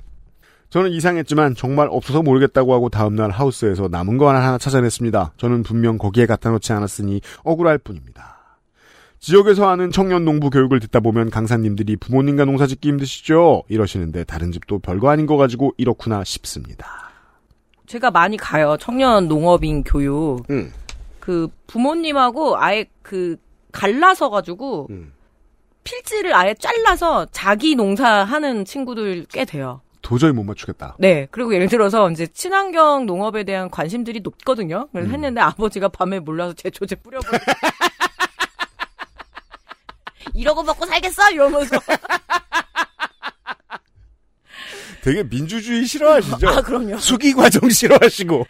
[0.74, 5.34] 저는 이상했지만 정말 없어서 모르겠다고 하고 다음날 하우스에서 남은 거 하나 하나 찾아냈습니다.
[5.38, 8.58] 저는 분명 거기에 갖다 놓지 않았으니 억울할 뿐입니다.
[9.20, 13.62] 지역에서 하는 청년 농부 교육을 듣다 보면 강사님들이 부모님과 농사 짓기 힘드시죠?
[13.68, 16.88] 이러시는데 다른 집도 별거 아닌 거 가지고 이렇구나 싶습니다.
[17.86, 18.76] 제가 많이 가요.
[18.80, 20.40] 청년 농업인 교육.
[20.50, 20.74] 음.
[21.20, 23.36] 그 부모님하고 아예 그
[23.72, 25.14] 갈라서 가지고 음.
[25.84, 29.83] 필지를 아예 잘라서 자기 농사하는 친구들 꽤 돼요.
[30.04, 30.98] 도저히 못 맞추겠다.
[31.00, 31.28] 네.
[31.32, 34.88] 그리고 예를 들어서 이제 친환경 농업에 대한 관심들이 높거든요.
[34.92, 35.14] 그래서 음.
[35.14, 37.40] 했는데 아버지가 밤에 몰라서 제초제 뿌려버려.
[40.36, 41.32] 이러고 먹고 살겠어?
[41.32, 41.78] 이러면서.
[45.02, 46.50] 되게 민주주의 싫어하시죠?
[46.50, 46.98] 아, 그럼요.
[46.98, 48.46] 수기 과정 싫어하시고.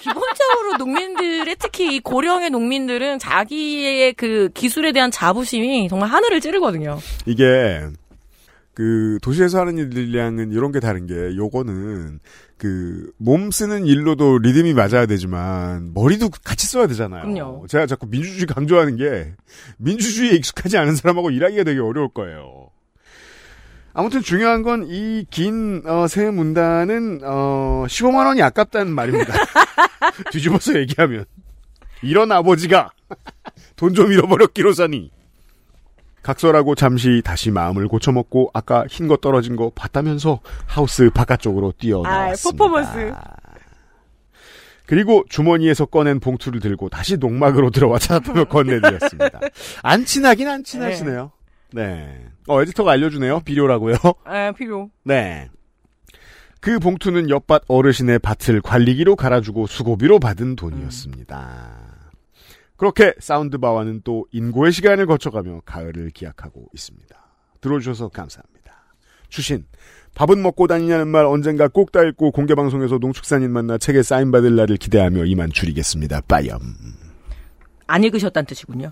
[0.00, 6.98] 기본적으로 농민들의 특히 이 고령의 농민들은 자기의 그 기술에 대한 자부심이 정말 하늘을 찌르거든요.
[7.26, 7.86] 이게
[8.74, 12.20] 그 도시에서 하는 일들이랑은 이런 게 다른 게 요거는
[12.56, 17.22] 그 몸 쓰는 일로도 리듬이 맞아야 되지만 머리도 같이 써야 되잖아요.
[17.22, 17.66] 그럼요.
[17.68, 19.34] 제가 자꾸 민주주의 강조하는 게
[19.78, 22.70] 민주주의에 익숙하지 않은 사람하고 일하기가 되게 어려울 거예요.
[23.94, 29.34] 아무튼 중요한 건 이긴 어, 새 문단은 어, 15만 원이 아깝다는 말입니다.
[30.32, 31.26] 뒤집어서 얘기하면
[32.02, 32.90] 이런 아버지가
[33.76, 35.10] 돈 좀 잃어버렸기로 사니
[36.22, 42.64] 각설하고 잠시 다시 마음을 고쳐먹고 아까 흰 거 떨어진 거 봤다면서 하우스 바깥쪽으로 뛰어나왔습니다.
[42.64, 43.12] 아, 퍼포먼스.
[44.86, 49.40] 그리고 주머니에서 꺼낸 봉투를 들고 다시 농막으로 들어와 찾아보며 건네드렸습니다.
[49.82, 51.30] 안 친하긴 안 친하시네요.
[51.72, 52.26] 네.
[52.48, 53.40] 어, 에디터가 알려주네요.
[53.40, 53.94] 비료라고요.
[54.28, 54.90] 에, 필요.
[55.04, 55.48] 네.
[56.60, 61.91] 그 봉투는 옆밭 어르신의 밭을 관리기로 갈아주고 수고비로 받은 돈이었습니다.
[62.82, 67.16] 그렇게 사운드바와는 또 인고의 시간을 거쳐가며 가을을 기약하고 있습니다.
[67.60, 68.72] 들어주셔서 감사합니다.
[69.28, 69.64] 추신,
[70.16, 75.26] 밥은 먹고 다니냐는 말 언젠가 꼭 다 읽고 공개방송에서 농축산인 만나 책에 사인받을 날을 기대하며
[75.26, 76.22] 이만 줄이겠습니다.
[76.22, 76.58] 빠염.
[77.86, 78.90] 안 읽으셨다는 뜻이군요.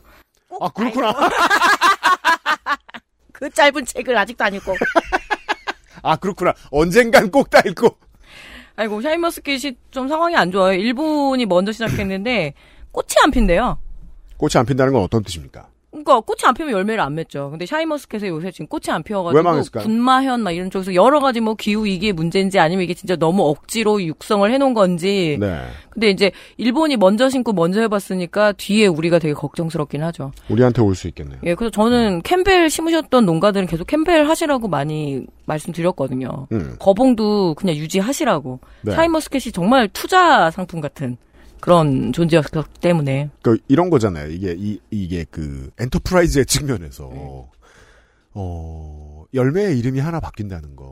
[0.61, 1.13] 아, 그렇구나.
[3.33, 4.73] 그 짧은 책을 아직도 안 읽고.
[6.05, 6.55] 아, 그렇구나.
[6.71, 7.89] 언젠간 꼭 다 읽고.
[8.77, 10.79] 아이고, 샤인머스켓이 좀 상황이 안 좋아요.
[10.79, 12.55] 일본이 먼저 시작했는데,
[12.93, 13.79] 꽃이 안 핀대요.
[14.37, 15.69] 꽃이 안 핀다는 건 어떤 뜻입니까?
[15.91, 17.51] 그러니까 꽃이 안 피면 열매를 안 맺죠.
[17.51, 19.83] 근데 샤인머스켓에 요새 지금 꽃이 안 피어가지고?
[19.83, 24.01] 군마현 막 이런 쪽에서 여러 가지 뭐 기후 이게 문제인지 아니면 이게 진짜 너무 억지로
[24.01, 25.37] 육성을 해놓은 건지.
[25.41, 25.63] 네.
[25.91, 30.31] 근데 이제 일본이 먼저 신고 먼저 해봤으니까 뒤에 우리가 되게 걱정스럽긴 하죠.
[30.49, 31.39] 우리한테 올 수 있겠네요.
[31.45, 36.47] 예, 그래서 저는 캠벨 심으셨던 농가들은 계속 캠벨 하시라고 많이 말씀드렸거든요.
[36.53, 36.77] 음.
[36.79, 38.61] 거봉도 그냥 유지하시라고.
[38.83, 38.93] 네.
[38.95, 41.17] 샤인머스켓이 정말 투자 상품 같은
[41.61, 43.31] 그런 존재였기 때문에.
[43.43, 44.31] 그 이런 거잖아요.
[44.31, 47.47] 이게 이 이게 그 엔터프라이즈의 측면에서 네.
[48.35, 50.89] 어 열매의 이름이 하나 바뀐다는 건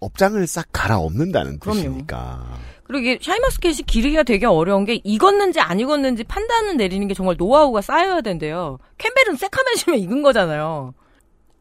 [0.00, 1.80] 업장을 싹 갈아엎는다는 그럼요.
[1.80, 2.58] 뜻이니까.
[2.84, 7.82] 그리고 이게 샤인머스켓이 기르기가 되게 어려운 게 익었는지 안 익었는지 판단을 내리는 게 정말 노하우가
[7.82, 8.78] 쌓여야 된대요.
[8.96, 10.94] 캠벨은 새카매지면 익은 거잖아요.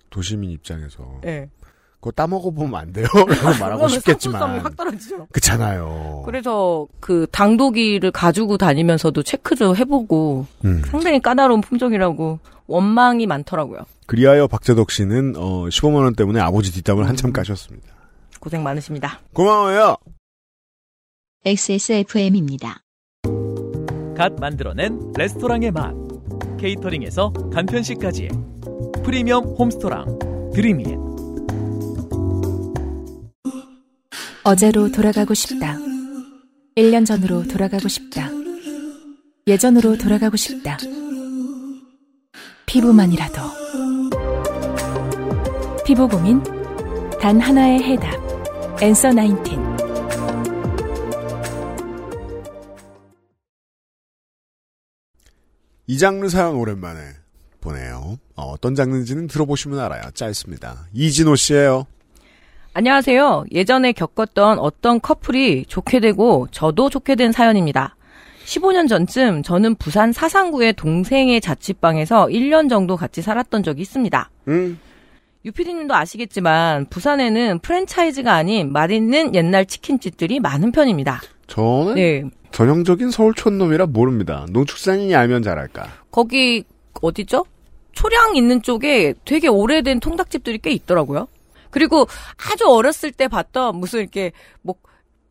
[0.10, 1.50] 도시민 입장에서 예.
[2.00, 3.08] 그거 따먹어보면 안 돼요?
[3.14, 4.60] 라고 말하고 싶겠지만.
[4.60, 5.28] 확 떨어지죠.
[5.32, 6.24] 그렇잖아요.
[6.26, 10.82] 그래서 그 당도기를 가지고 다니면서도 체크도 해보고 음.
[10.86, 13.80] 상당히 까다로운 품종이라고 원망이 많더라고요.
[14.06, 17.10] 그리하여 박재덕 씨는 어, 15만 원 때문에 아버지 뒷담을 음.
[17.10, 17.88] 한참 까셨습니다.
[18.39, 19.20] 고생 많으십니다.
[19.34, 19.98] 고마워요.
[21.45, 22.82] XSFM입니다.
[24.16, 25.93] 갓 만들어낸 레스토랑의 맛
[26.58, 28.30] 케이터링에서 간편식까지
[29.04, 31.16] 프리미엄 홈스토랑 드림인
[34.48, 35.76] 어제로 돌아가고 싶다.
[36.78, 38.30] 1년 전으로 돌아가고 싶다.
[39.45, 40.78] 예전으로 돌아가고 싶다.
[42.66, 43.41] 피부만이라도.
[45.86, 46.41] 피부 고민
[47.20, 48.82] 단 하나의 해답.
[48.82, 49.60] 엔서 나인틴.
[55.88, 57.02] 이 장르 사연 오랜만에
[57.60, 58.18] 보내요.
[58.36, 60.04] 어, 떤 장르인지는 들어보시면 알아요.
[60.14, 60.88] 짧습니다.
[60.93, 61.86] 이진호 씨예요.
[62.78, 63.46] 안녕하세요.
[63.54, 67.96] 예전에 겪었던 어떤 커플이 좋게 되고 저도 좋게 된 사연입니다.
[68.46, 74.30] 15년 전쯤 저는 부산 사상구의 동생의 자취방에서 1년 정도 같이 살았던 적이 있습니다.
[74.50, 74.80] 음.
[75.44, 81.20] 유피디님도 아시겠지만 부산에는 프랜차이즈가 아닌 맛있는 옛날 치킨집들이 많은 편입니다.
[81.48, 82.26] 저는 네.
[82.52, 84.46] 전형적인 서울 촌놈이라 모릅니다.
[84.52, 85.88] 농축산인이 알면 잘할까.
[86.12, 86.64] 거기
[87.02, 87.44] 어디죠?
[87.94, 91.28] 초량 있는 쪽에 되게 오래된 통닭집들이 꽤 있더라고요.
[91.72, 92.07] 그리고
[92.51, 94.76] 아주 어렸을 때 봤던 무슨 이렇게 뭐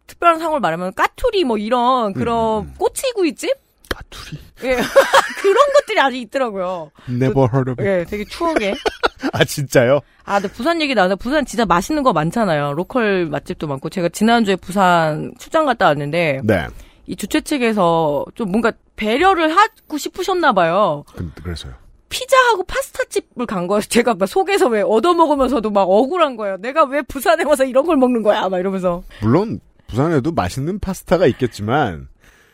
[0.06, 3.50] 특별한 상을 말하면 까투리 뭐 이런 그런 꼬치구이집?
[3.88, 4.38] 까투리.
[4.64, 4.76] 예.
[5.40, 6.90] 그런 것들이 아직 있더라고요.
[7.08, 7.84] Never heard of it.
[7.84, 8.74] 예, 되게 추억에.
[9.32, 10.00] 아 진짜요?
[10.24, 12.74] 아, 근데 부산 얘기 나와서 부산 진짜 맛있는 거 많잖아요.
[12.74, 13.88] 로컬 맛집도 많고.
[13.88, 16.66] 제가 지난주에 부산 출장 갔다 왔는데 네.
[17.06, 21.04] 이 주최 측에서 좀 뭔가 배려를 하고 싶으셨나 봐요.
[21.14, 21.74] 그, 그래서요.
[22.20, 23.82] 피자하고 파스타집을 간 거예요.
[23.82, 26.56] 제가 막 속에서 왜 얻어먹으면서도 막 억울한 거예요.
[26.58, 28.48] 내가 왜 부산에 와서 이런 걸 먹는 거야?
[28.48, 29.02] 막 이러면서.
[29.20, 32.08] 물론 부산에도 맛있는 파스타가 있겠지만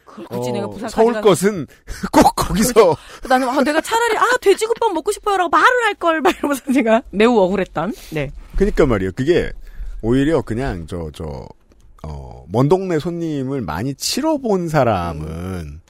[0.05, 1.67] 그- 굳이 어, 내가 부산까지 서울 것은
[2.13, 2.97] 꼭 거기서
[3.29, 7.39] 나는 아, 내가 차라리 아 돼지국밥 먹고 싶어요라고 말을 할 걸 막 이러면서 제가 매우
[7.39, 7.95] 억울했던.
[8.13, 8.33] 네.
[8.57, 9.13] 그니까 말이에요.
[9.15, 9.53] 그게
[10.03, 11.47] 오히려 그냥 저 저
[12.05, 15.81] 어, 먼 동네 손님을 많이 치러본 사람은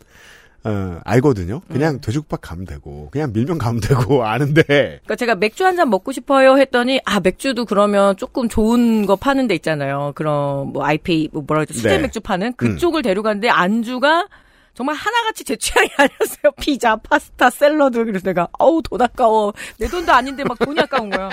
[0.64, 1.60] 어, 알거든요.
[1.68, 2.00] 그냥 음.
[2.00, 6.56] 돼지국밥 가면 되고 그냥 밀면 가면 되고 아는데 그러니까 제가 맥주 한 잔 먹고 싶어요
[6.58, 10.12] 했더니 아 맥주도 그러면 조금 좋은 거 파는 데 있잖아요.
[10.14, 11.98] 그런 뭐 IPA 뭐 뭐라 그러죠 수제 네.
[11.98, 14.28] 맥주 파는 그쪽을 데려갔는데 안주가
[14.74, 16.52] 정말 하나같이 제 취향이 아니었어요.
[16.60, 18.04] 피자, 파스타, 샐러드.
[18.04, 19.52] 그래서 내가 아우 돈 아까워.
[19.78, 21.28] 내 돈도 아닌데 막 돈이 아까운 거야.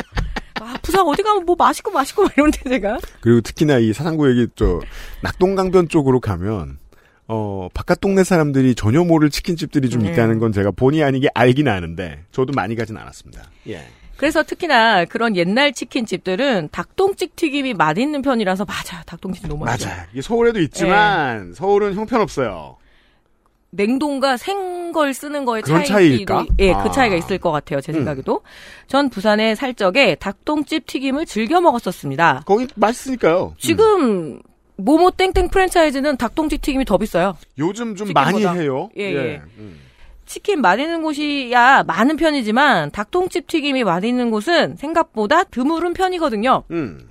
[0.61, 4.47] 아 부산 어디 가면 뭐 맛있고 맛있고 막 이런데 제가 그리고 특히나 이 사상구 여기
[4.55, 4.81] 저
[5.21, 6.78] 낙동강변 쪽으로 가면
[7.31, 10.11] 어 바깥 동네 사람들이 전혀 모를 치킨집들이 좀 네.
[10.11, 13.43] 있다는 건 제가 본의 아니게 알긴 아는데 저도 많이 가진 않았습니다.
[13.67, 13.85] 예.
[14.17, 19.03] 그래서 특히나 그런 옛날 치킨집들은 닭똥집 튀김이 맛있는 편이라서 맞아요.
[19.05, 19.93] 닭똥집 너무 맛있어요.
[19.93, 20.07] 맞아요.
[20.11, 22.77] 이게 서울에도 있지만 서울은 형편없어요.
[23.71, 26.47] 냉동과 생걸 쓰는 거에 그런 차이일까?
[26.59, 26.83] 예, 아.
[26.83, 27.79] 그 차이가 있을 것 같아요.
[27.79, 27.97] 제 음.
[27.97, 28.41] 생각에도.
[28.87, 32.43] 전 부산에 살 적에 닭똥집 튀김을 즐겨 먹었었습니다.
[32.45, 33.49] 거기 맛있으니까요.
[33.49, 33.55] 음.
[33.59, 34.41] 지금
[34.79, 37.35] 모모 땡땡 프랜차이즈는 닭똥집 튀김이 더 비싸요.
[37.57, 38.11] 요즘 좀.
[38.13, 38.89] 많이 해요.
[38.97, 39.41] 예, 예.
[39.57, 39.79] 음.
[40.25, 46.63] 치킨 맛있는 곳이야 많은 편이지만 닭똥집 튀김이 맛있는 곳은 생각보다 드물은 편이거든요.
[46.71, 47.09] 음.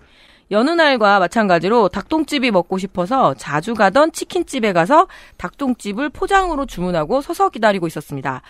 [0.50, 5.06] 여느 날과 마찬가지로 닭똥집이 먹고 싶어서 자주 가던 치킨집에 가서
[5.36, 8.40] 닭똥집을 포장으로 주문하고 서서 기다리고 있었습니다.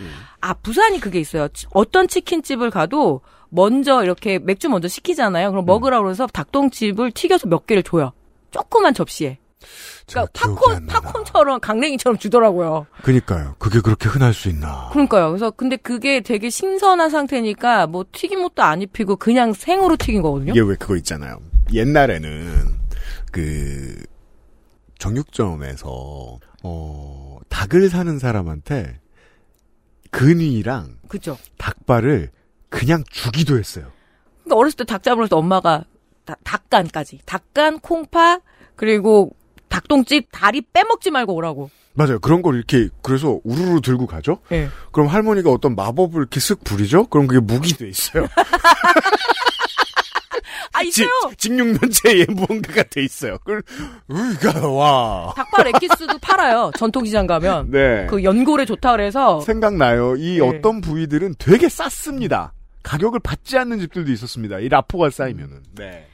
[0.41, 1.49] 아, 부산이 그게 있어요.
[1.49, 5.51] 치- 어떤 치킨집을 가도 먼저 이렇게 맥주 먼저 시키잖아요.
[5.51, 8.13] 그럼 먹으라고 그래서 닭똥집을 튀겨서 몇 개를 줘요.
[8.51, 9.39] 조그만 접시에.
[10.07, 10.87] 그러니까 팝콘.
[10.87, 12.87] 팝콘처럼 강냉이처럼 주더라고요.
[13.03, 13.57] 그니까요.
[13.59, 14.89] 그게 그렇게 흔할 수 있나.
[14.93, 15.29] 그러니까요.
[15.31, 20.53] 그래서 근데 그게 되게 신선한 상태니까 뭐 튀김옷도 안 입히고 그냥 생으로 튀긴 거거든요.
[20.53, 21.39] 이게 왜 그거 있잖아요.
[21.73, 22.79] 옛날에는
[23.33, 24.03] 그
[24.99, 29.01] 정육점에서 어 닭을 사는 사람한테
[30.11, 31.37] 근위랑 그죠?
[31.59, 32.31] 닭발을
[32.71, 33.91] 그냥 주기도 했어요.
[34.45, 35.85] 그러니까 어렸을 때 닭 잡으면서 엄마가 다-
[36.45, 38.41] 닭간까지 닭간 콩파
[38.77, 39.35] 그리고
[39.69, 41.71] 닭똥집 다리 빼먹지 말고 오라고.
[41.95, 42.21] 맞아요.
[42.21, 44.39] 그런 걸 이렇게 그래서 우르르 들고 가죠.
[44.53, 44.69] 예.
[44.93, 47.07] 그럼 할머니가 어떤 마법을 이렇게 쓱 부리죠.
[47.07, 48.27] 그럼 그게 무기 돼 있어요.
[50.73, 51.09] 아 있어요.
[51.37, 53.39] 직육면체에 무언가가 돼 있어요.
[53.39, 53.63] 그걸
[54.11, 55.33] 으가 와.
[55.35, 56.71] 닭발 엑기스도 팔아요.
[56.79, 58.07] 전통시장 가면 네.
[58.09, 60.15] 그 연골에 좋다 그래서 생각나요.
[60.17, 60.41] 이 네.
[60.41, 62.53] 어떤 부위들은 되게 쌌습니다.
[62.85, 64.61] 가격을 받지 않는 집들도 있었습니다.
[64.61, 65.63] 이 라포가 쌓이면은.
[65.75, 66.07] 네.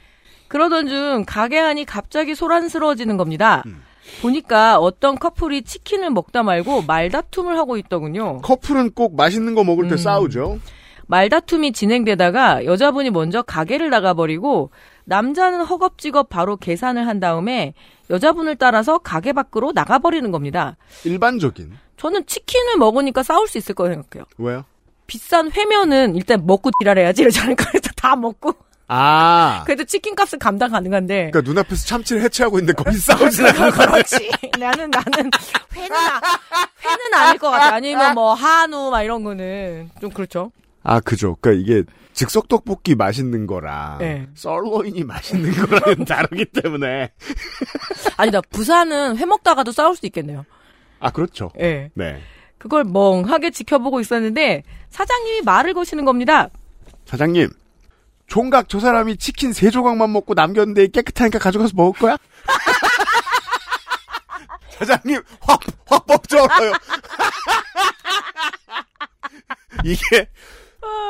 [0.48, 3.62] 그러던 중 가게 안이 갑자기 소란스러워지는 겁니다.
[3.66, 3.82] 음.
[4.22, 8.40] 보니까 어떤 커플이 치킨을 먹다 말고 말다툼을 하고 있더군요.
[8.42, 9.96] 커플은 꼭 맛있는 거 먹을 때 음.
[9.96, 10.58] 싸우죠.
[11.06, 14.70] 말다툼이 진행되다가 여자분이 먼저 가게를 나가버리고
[15.04, 17.74] 남자는 허겁지겁 바로 계산을 한 다음에
[18.10, 20.76] 여자분을 따라서 가게 밖으로 나가버리는 겁니다.
[21.04, 21.72] 일반적인.
[21.96, 24.24] 저는 치킨을 먹으니까 싸울 수 있을 거라 생각해요.
[24.38, 24.64] 왜요?
[25.06, 28.54] 비싼 회면은 일단 먹고 딜하래야지 이러지 않을까 그래서 다 먹고
[28.86, 29.62] 아.
[29.64, 33.70] 그래도 치킨 값은 감당 가능한데 그러니까 눈앞에서 참치를 해체하고 있는데 거기 싸우지 않아.
[33.70, 35.30] 그렇지 나는 나는
[35.74, 36.20] 회는 아,
[36.82, 41.36] 회는 아닐 것 같아 아니면 뭐 한우 막 이런 거는 좀 그렇죠 아, 그죠.
[41.40, 41.82] 그러니까 이게
[42.12, 44.28] 즉석 떡볶이 맛있는 거랑 네.
[44.34, 47.10] 썰로인이 맛있는 거랑은 다르기 때문에.
[48.18, 50.44] 아니 나 부산은 회 먹다가도 싸울 수 있겠네요
[51.00, 51.50] 아, 그렇죠.
[51.58, 52.20] 예 네.
[52.58, 56.48] 그걸 멍하게 지켜보고 있었는데 사장님이 말을 거시는 겁니다
[57.06, 57.48] 사장님,
[58.26, 62.16] 총각 저 사람이 치킨 세 조각만 먹고 남겼는데 깨끗하니까 가져가서 먹을 거야?
[64.70, 66.46] 사장님, 확, 확 뻑져요.
[69.84, 70.28] 이게,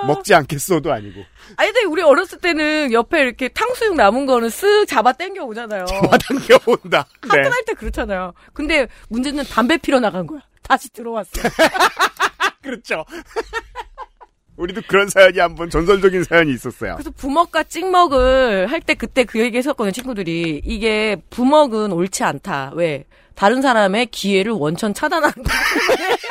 [0.06, 1.22] 먹지 않겠어도 아니고.
[1.56, 6.58] 아니 근데 우리 어렸을 때는 옆에 이렇게 탕수육 남은 거는 쓱 잡아 당겨 오잖아요 와당겨
[6.66, 7.06] 온다.
[7.22, 7.28] 네.
[7.38, 11.30] 학교 할때 그렇잖아요 근데 문제는 담배 피러 나간 거야 다시 들어왔어
[12.62, 13.04] 그렇죠.
[14.56, 16.94] 우리도 그런 사연이 한 번 전설적인 사연이 있었어요.
[16.94, 20.62] 그래서 부먹과 찍먹을 할 때 그때 그 얘기 했었거든요, 친구들이.
[20.64, 22.72] 이게 부먹은 옳지 않다.
[22.74, 23.04] 왜?
[23.34, 24.94] 다른 사람의 기회를 원천
[25.42, 26.16] 거예요.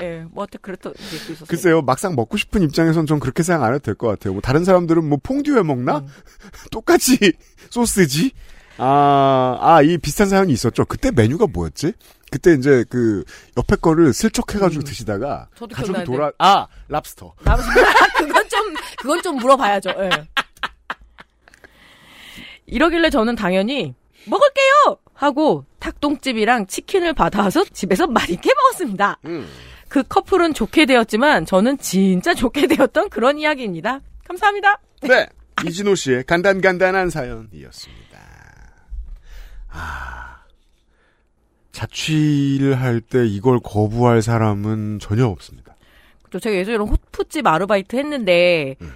[0.00, 1.46] 예, 뭐, 하여튼 그랬던 얘기도 있었어요.
[1.46, 4.32] 글쎄요, 막상 먹고 싶은 입장에선 전 그렇게 생각 안 해도 될 것 같아요.
[4.32, 5.98] 뭐 다른 사람들은 뭐 퐁듀에 먹나?
[5.98, 6.08] 음.
[6.72, 7.18] 똑같이
[7.70, 8.32] 소스지?
[8.78, 10.86] 아, 아, 이 비슷한 사연이 있었죠.
[10.86, 11.92] 그때 메뉴가 뭐였지?
[12.32, 13.22] 그때 이제 그
[13.58, 14.84] 옆에 거를 슬쩍 해가지고 음.
[14.84, 16.04] 드시다가 저도 가족이.
[16.04, 17.34] 돌아, 아, 랍스터.
[17.44, 17.68] 나머지
[18.16, 20.10] 그건 좀, 그건 좀 물어봐야죠, 예.
[22.66, 24.96] 이러길래 저는 당연히, 먹을게요!
[25.12, 29.18] 하고 닭똥집이랑 치킨을 받아와서 집에서 맛있게 먹었습니다.
[29.26, 29.46] 음.
[29.88, 34.00] 그 커플은 좋게 되었지만 저는 진짜 좋게 되었던 그런 이야기입니다.
[34.26, 34.80] 감사합니다.
[35.02, 35.26] 네.
[35.66, 38.18] 이진호 씨의 간단간단한 사연이었습니다.
[39.68, 40.31] 아.
[41.72, 45.74] 자취를 할 때 이걸 거부할 사람은 전혀 없습니다.
[46.30, 48.92] 저 제가 예전에 호프집 아르바이트 했는데 음.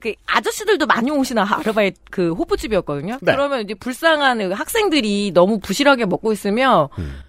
[0.00, 3.18] 그 아저씨들도 많이 오시나 아르바이트 그 호프집이었거든요.
[3.22, 3.32] 네.
[3.32, 7.20] 그러면 이제 불쌍한 그 학생들이 너무 부실하게 먹고 있으면 음.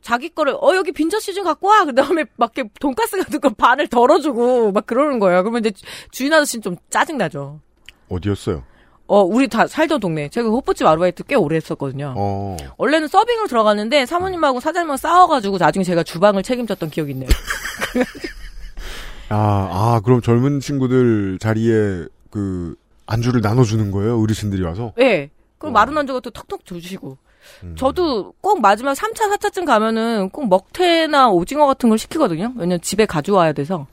[0.00, 1.84] 자기 거를 어 여기 빈저씨 좀 갖고 와.
[1.84, 5.42] 그다음에 막 이렇게 돈가스 같은 거 반을 덜어주고 막 그러는 거예요.
[5.42, 5.72] 그러면 이제
[6.10, 7.60] 주인 아저씨는 좀 짜증 나죠.
[8.08, 8.64] 어디였어요?
[9.12, 10.30] 어 우리 다 살던 동네.
[10.30, 12.14] 제가 그 호프집 아르바이트 꽤 오래 했었거든요.
[12.16, 12.56] 어.
[12.78, 17.28] 원래는 서빙으로 들어갔는데 사모님하고 사장님하고 싸워가지고 나중에 제가 주방을 책임졌던 기억이 있네요.
[19.28, 24.18] 아, 아, 그럼 젊은 친구들 자리에 그 안주를 나눠주는 거예요?
[24.18, 24.94] 어르신들이 와서?
[24.98, 25.28] 예.
[25.58, 25.82] 그럼 와.
[25.82, 27.18] 마른 안주 같은 톡톡 줘주시고.
[27.64, 27.74] 음.
[27.76, 32.54] 저도 꼭 마지막 3차, 4차쯤 가면은 꼭 먹태나 오징어 같은 걸 시키거든요.
[32.56, 33.86] 왜냐면 집에 가져와야 돼서.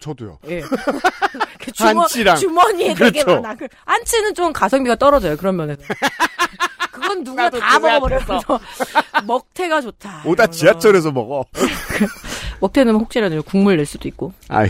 [0.00, 0.38] 저도요.
[0.48, 0.60] 예.
[1.60, 2.36] 그 주머, 안치랑.
[2.36, 3.40] 주머니에 되게 그렇죠.
[3.40, 3.54] 많아.
[3.56, 5.36] 그 안치는 좀 가성비가 떨어져요.
[5.36, 5.82] 그런 면에서.
[6.92, 8.40] 그건 누가 다그 먹어버려서
[9.24, 10.22] 먹태가 좋다.
[10.24, 10.50] 오다 이러면서.
[10.50, 11.44] 지하철에서 먹어.
[12.60, 14.32] 먹태는 혹시라도 국물 낼 수도 있고.
[14.48, 14.68] 아이.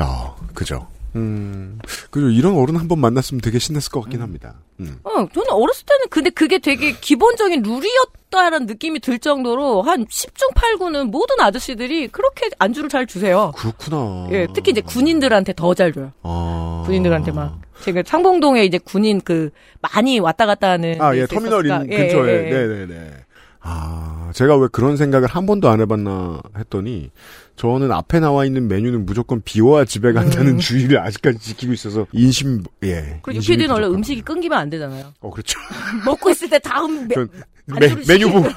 [0.00, 0.88] 야, 그죠.
[1.16, 1.78] 음,
[2.10, 2.28] 그죠.
[2.30, 4.54] 이런 어른 한 번 만났으면 되게 신났을 것 같긴 합니다.
[4.80, 4.98] 음.
[5.04, 11.10] 어, 저는 어렸을 때는 근데 그게 되게 기본적인 룰이었다라는 느낌이 들 정도로 한 10중 8구는
[11.10, 13.52] 모든 아저씨들이 그렇게 안주를 잘 주세요.
[13.56, 14.28] 그렇구나.
[14.30, 16.12] 예, 특히 이제 군인들한테 더 잘 줘요.
[16.22, 16.82] 아.
[16.86, 17.60] 군인들한테 막.
[17.82, 19.50] 제가 상봉동에 이제 군인 그
[19.80, 21.00] 많이 왔다 갔다 하는.
[21.00, 21.94] 아, 데 예, 터미널 인 있었으니까.
[21.94, 22.32] 예, 근처에.
[22.32, 22.50] 예, 예.
[22.66, 23.10] 네네네.
[23.60, 27.10] 아, 제가 왜 그런 생각을 한 번도 안 해봤나 했더니,
[27.58, 30.58] 저는 앞에 나와 있는 메뉴는 무조건 비워야 집에 간다는 음.
[30.60, 33.18] 주의를 아직까지 지키고 있어서, 인심, 예.
[33.22, 33.88] 그리고 유피디는 원래.
[33.88, 35.12] 음식이 끊기면 안 되잖아요.
[35.18, 35.58] 어, 그렇죠.
[36.06, 37.30] 먹고 있을 때 다음 메, 전안
[37.80, 38.30] 메, 메뉴.
[38.30, 38.48] 보고,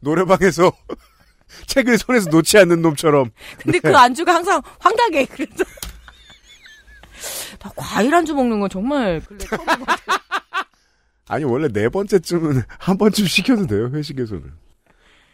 [0.00, 0.72] 노래방에서
[1.66, 3.30] 책을 손에서 놓지 않는 놈처럼.
[3.58, 5.26] 근데 그 안주가 항상 황당해.
[5.26, 5.62] 그래서.
[7.58, 9.20] 나 과일 안주 먹는 건 정말.
[11.28, 14.50] 아니, 원래 네 번째쯤은 한 번쯤 시켜도 돼요, 회식에서는.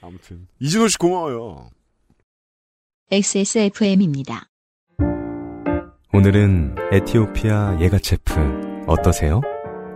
[0.01, 0.49] 아무튼.
[0.59, 1.71] 이진호 씨 고마워요.
[3.13, 4.49] XSFM입니다.
[6.13, 8.33] 오늘은 에티오피아 예가체프
[8.89, 9.41] 어떠세요?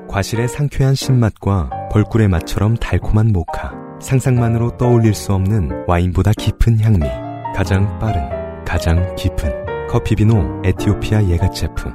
[0.09, 3.75] 과실의 상쾌한 신맛과 벌꿀의 맛처럼 달콤한 모카.
[4.01, 7.01] 상상만으로 떠올릴 수 없는 와인보다 깊은 향미.
[7.57, 11.93] 가장 빠른, 가장 깊은 커피비노 에티오피아 예가체프.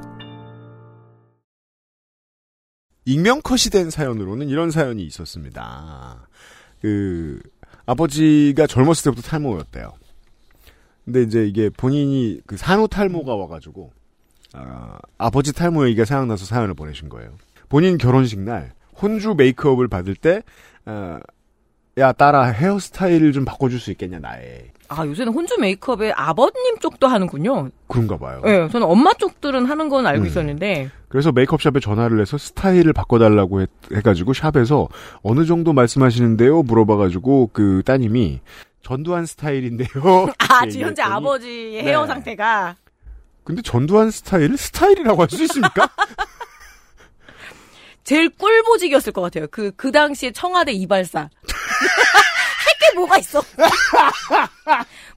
[3.05, 6.27] 익명 컷이 된 사연으로는 이런 사연이 있었습니다.
[6.81, 7.39] 그,
[7.85, 9.93] 아버지가 젊었을 때부터 탈모였대요.
[11.05, 13.91] 근데 이제 이게 본인이 그 산후 탈모가 와가지고,
[14.53, 17.31] 아, 아버지 탈모 얘기가 생각나서 사연을 보내신 거예요.
[17.69, 20.41] 본인 결혼식 날 혼주 메이크업을 받을 때
[20.85, 21.19] 어,
[21.97, 27.69] 야 딸아 헤어스타일을 좀 바꿔줄 수 있겠냐 나의 아, 요새는 혼주 메이크업에 아버님 쪽도 하는군요.
[27.87, 28.41] 그런가 봐요.
[28.45, 30.27] 예, 저는 엄마 쪽들은 하는 건 알고 음.
[30.27, 34.87] 있었는데, 그래서 메이크업 샵에 전화를 해서 스타일을 바꿔달라고 해, 해가지고 샵에서
[35.23, 38.41] 어느 정도 말씀하시는데요 물어봐가지고 그 따님이
[38.85, 39.89] 전두환 스타일인데요.
[40.37, 41.89] 아, 지금 현재 아버지의 네.
[41.89, 42.75] 헤어 상태가
[43.43, 45.89] 근데 전두환 스타일을 스타일이라고 할 수 있습니까?
[48.03, 49.47] 제일 꿀보직이었을 것 같아요.
[49.49, 51.21] 그, 그 당시에 청와대 이발사.
[51.21, 51.29] 할
[52.79, 53.41] 게 뭐가 있어?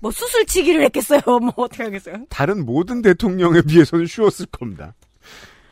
[0.00, 1.20] 뭐 수술치기를 했겠어요?
[1.26, 2.24] 뭐 어떻게 하겠어요?
[2.30, 4.94] 다른 모든 대통령에 비해서는 쉬웠을 겁니다.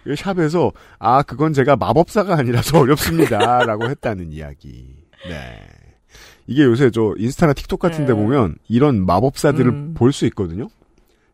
[0.06, 4.96] 이 샵에서 아 그건 제가 마법사가 아니라서 어렵습니다 라고 했다는 이야기.
[5.28, 5.66] 네.
[6.46, 8.18] 이게 요새 저 인스타나 틱톡 같은데 네.
[8.20, 9.94] 보면 이런 마법사들을 음.
[9.94, 10.68] 볼수 있거든요.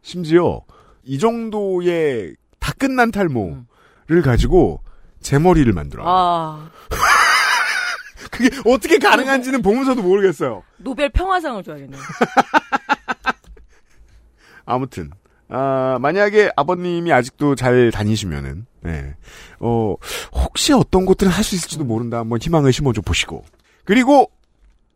[0.02, 0.62] 심지어
[1.04, 4.80] 이 정도의 다 끝난 탈모를 가지고
[5.20, 6.02] 제 머리를 만들어.
[6.02, 6.70] 요 아,
[8.30, 10.62] 그게 어떻게 가능한지는 보면서도 모르겠어요.
[10.78, 12.00] 노벨 평화상을 줘야겠네요.
[14.64, 15.10] 아무튼
[15.48, 19.14] 아, 만약에 아버님이 아직도 잘 다니시면은 네.
[19.60, 19.94] 어,
[20.32, 22.18] 혹시 어떤 것들은 할 수 있을지도 모른다.
[22.18, 23.44] 한번 희망을 심어줘 보시고.
[23.84, 24.30] 그리고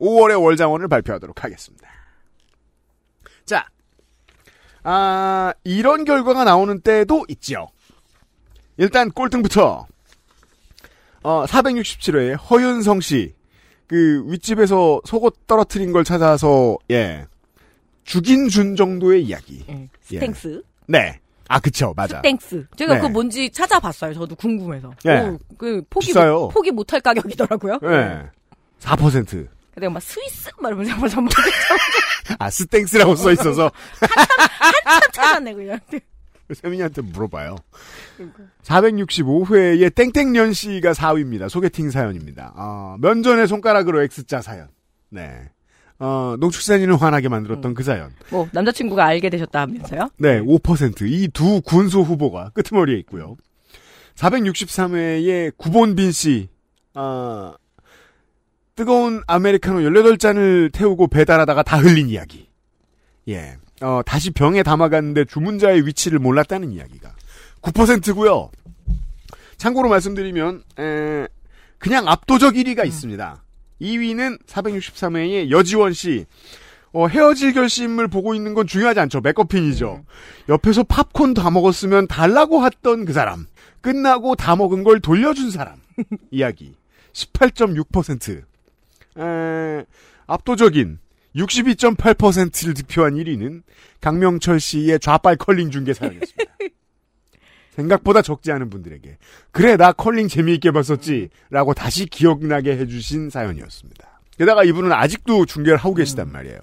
[0.00, 1.88] 5월의 월장원을 발표하도록 하겠습니다.
[3.44, 3.66] 자.
[4.82, 7.68] 아, 이런 결과가 나오는 때도 있죠.
[8.76, 9.86] 일단 꼴등부터
[11.22, 13.34] 어, 467회에 허윤성 씨.
[13.88, 17.26] 그 윗집에서 속옷 떨어뜨린 걸 찾아서 예.
[18.04, 19.64] 죽인 준 정도의 이야기.
[19.68, 20.18] 예, 예.
[20.18, 20.62] 스탱스.
[20.86, 21.20] 네.
[21.48, 21.92] 아, 그쵸.
[21.96, 22.16] 맞아.
[22.18, 22.66] 스탱스.
[22.76, 23.00] 제가 네.
[23.00, 24.14] 그거 뭔지 찾아봤어요.
[24.14, 24.92] 저도 궁금해서.
[25.06, 25.18] 예.
[25.20, 26.42] 오, 그 포기 비싸요.
[26.42, 27.78] 못, 포기 못할 가격이더라고요.
[27.82, 28.22] 네.
[28.80, 29.48] 4%.
[29.76, 31.30] 내가 막 스위스 막 이러면서 한번 전부
[32.38, 33.70] 아, 스땡스라고 써 있어서
[34.84, 35.78] 한참 찾았네 그냥.
[36.54, 37.56] 세민이한테 물어봐요.
[38.62, 41.48] 465회에 땡땡년 씨가 4위입니다.
[41.48, 42.52] 소개팅 사연입니다.
[42.56, 44.68] 아, 면전에 손가락으로 X자 사연.
[45.10, 45.50] 네.
[45.98, 48.12] 어, 농축산인을 화나게 만들었던 그 사연.
[48.30, 50.10] 뭐 남자친구가 알게 되셨다면서요?
[50.18, 51.02] 네, 5%.
[51.10, 53.36] 이 두 군소 후보가 끄트머리에 있고요.
[54.14, 56.48] 463회에 구본빈 씨,
[56.94, 57.54] 아,
[58.76, 62.48] 뜨거운 아메리카노 18잔을 태우고 배달하다가 다 흘린 이야기.
[63.26, 63.56] 예.
[63.80, 67.14] 어, 다시 병에 담아갔는데 주문자의 위치를 몰랐다는 이야기가
[67.62, 68.50] 9%고요.
[69.56, 71.26] 참고로 말씀드리면, 에,
[71.78, 73.42] 그냥 압도적 1위가 있습니다.
[73.80, 76.26] 2위는 463회의 여지원 씨.
[76.92, 79.20] 어, 헤어질 결심을 보고 있는 건 중요하지 않죠.
[79.20, 80.04] 맥커핀이죠.
[80.50, 83.46] 옆에서 팝콘 다 먹었으면 달라고 했던 그 사람.
[83.80, 85.76] 끝나고 다 먹은 걸 돌려준 사람.
[86.30, 86.74] 이야기.
[87.12, 88.44] 18.6%.
[89.18, 89.84] 에,
[90.26, 90.98] 압도적인
[91.36, 93.62] 62.8%를 득표한 1위는
[94.00, 96.56] 강명철 씨의 좌빨 컬링 중계 사연이었습니다.
[97.76, 99.18] 생각보다 적지 않은 분들에게
[99.50, 104.20] 그래 나 컬링 재미있게 봤었지 라고 다시 기억나게 해주신 사연이었습니다.
[104.38, 106.58] 게다가 이분은 아직도 중계를 하고 계시단 말이에요.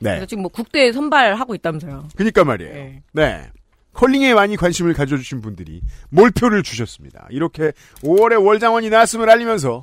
[0.00, 0.24] 네.
[0.26, 2.08] 지금 뭐 국대 선발하고 있다면서요.
[2.16, 2.72] 그니까 말이에요.
[2.72, 3.02] 네.
[3.12, 3.50] 네.
[3.94, 5.80] 컬링에 많이 관심을 가져주신 분들이
[6.10, 7.26] 몰표를 주셨습니다.
[7.30, 9.82] 이렇게 5월에 월장원이 나왔음을 알리면서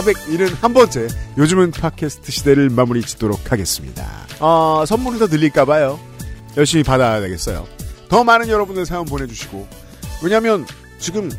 [0.00, 4.06] 471번째 요즘은 팟캐스트 시대를 마무리 짓도록 하겠습니다.
[4.40, 5.98] 어, 선물을 더 드릴까봐요.
[6.56, 7.66] 열심히 받아야 되겠어요.
[8.08, 9.66] 더 많은 여러분들 사연 보내주시고
[10.22, 10.66] 왜냐면
[10.98, 11.30] 지금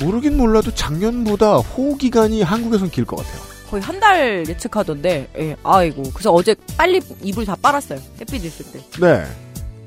[0.00, 3.50] 모르긴 몰라도 작년보다 호우 기간이 한국에선 길 것 같아요.
[3.70, 6.02] 거의 한 달 예측하던데, 예, 아이고.
[6.12, 8.00] 그래서 어제 빨리 이불 다 빨았어요.
[8.20, 8.80] 햇빛 있을 때.
[9.00, 9.24] 네.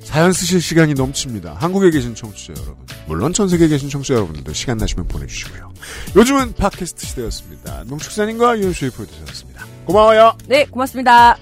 [0.04, 1.56] 사연 쓰실 시간이 넘칩니다.
[1.56, 2.76] 한국에 계신 청취자 여러분.
[3.08, 5.74] 물론 전 세계에 계신 청취자 여러분들도 시간 나시면 보내주시고요.
[6.16, 7.84] 요즘은 팟캐스트 시대였습니다.
[7.88, 9.66] 농축산인과 유현수의 프로듀서였습니다.
[9.86, 10.38] 고마워요.
[10.48, 11.38] 네, 고맙습니다.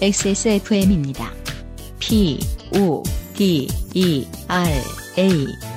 [0.00, 1.32] XSFM입니다.
[1.98, 2.40] P,
[2.76, 3.02] O,
[3.34, 4.82] D, E, R,
[5.18, 5.73] A.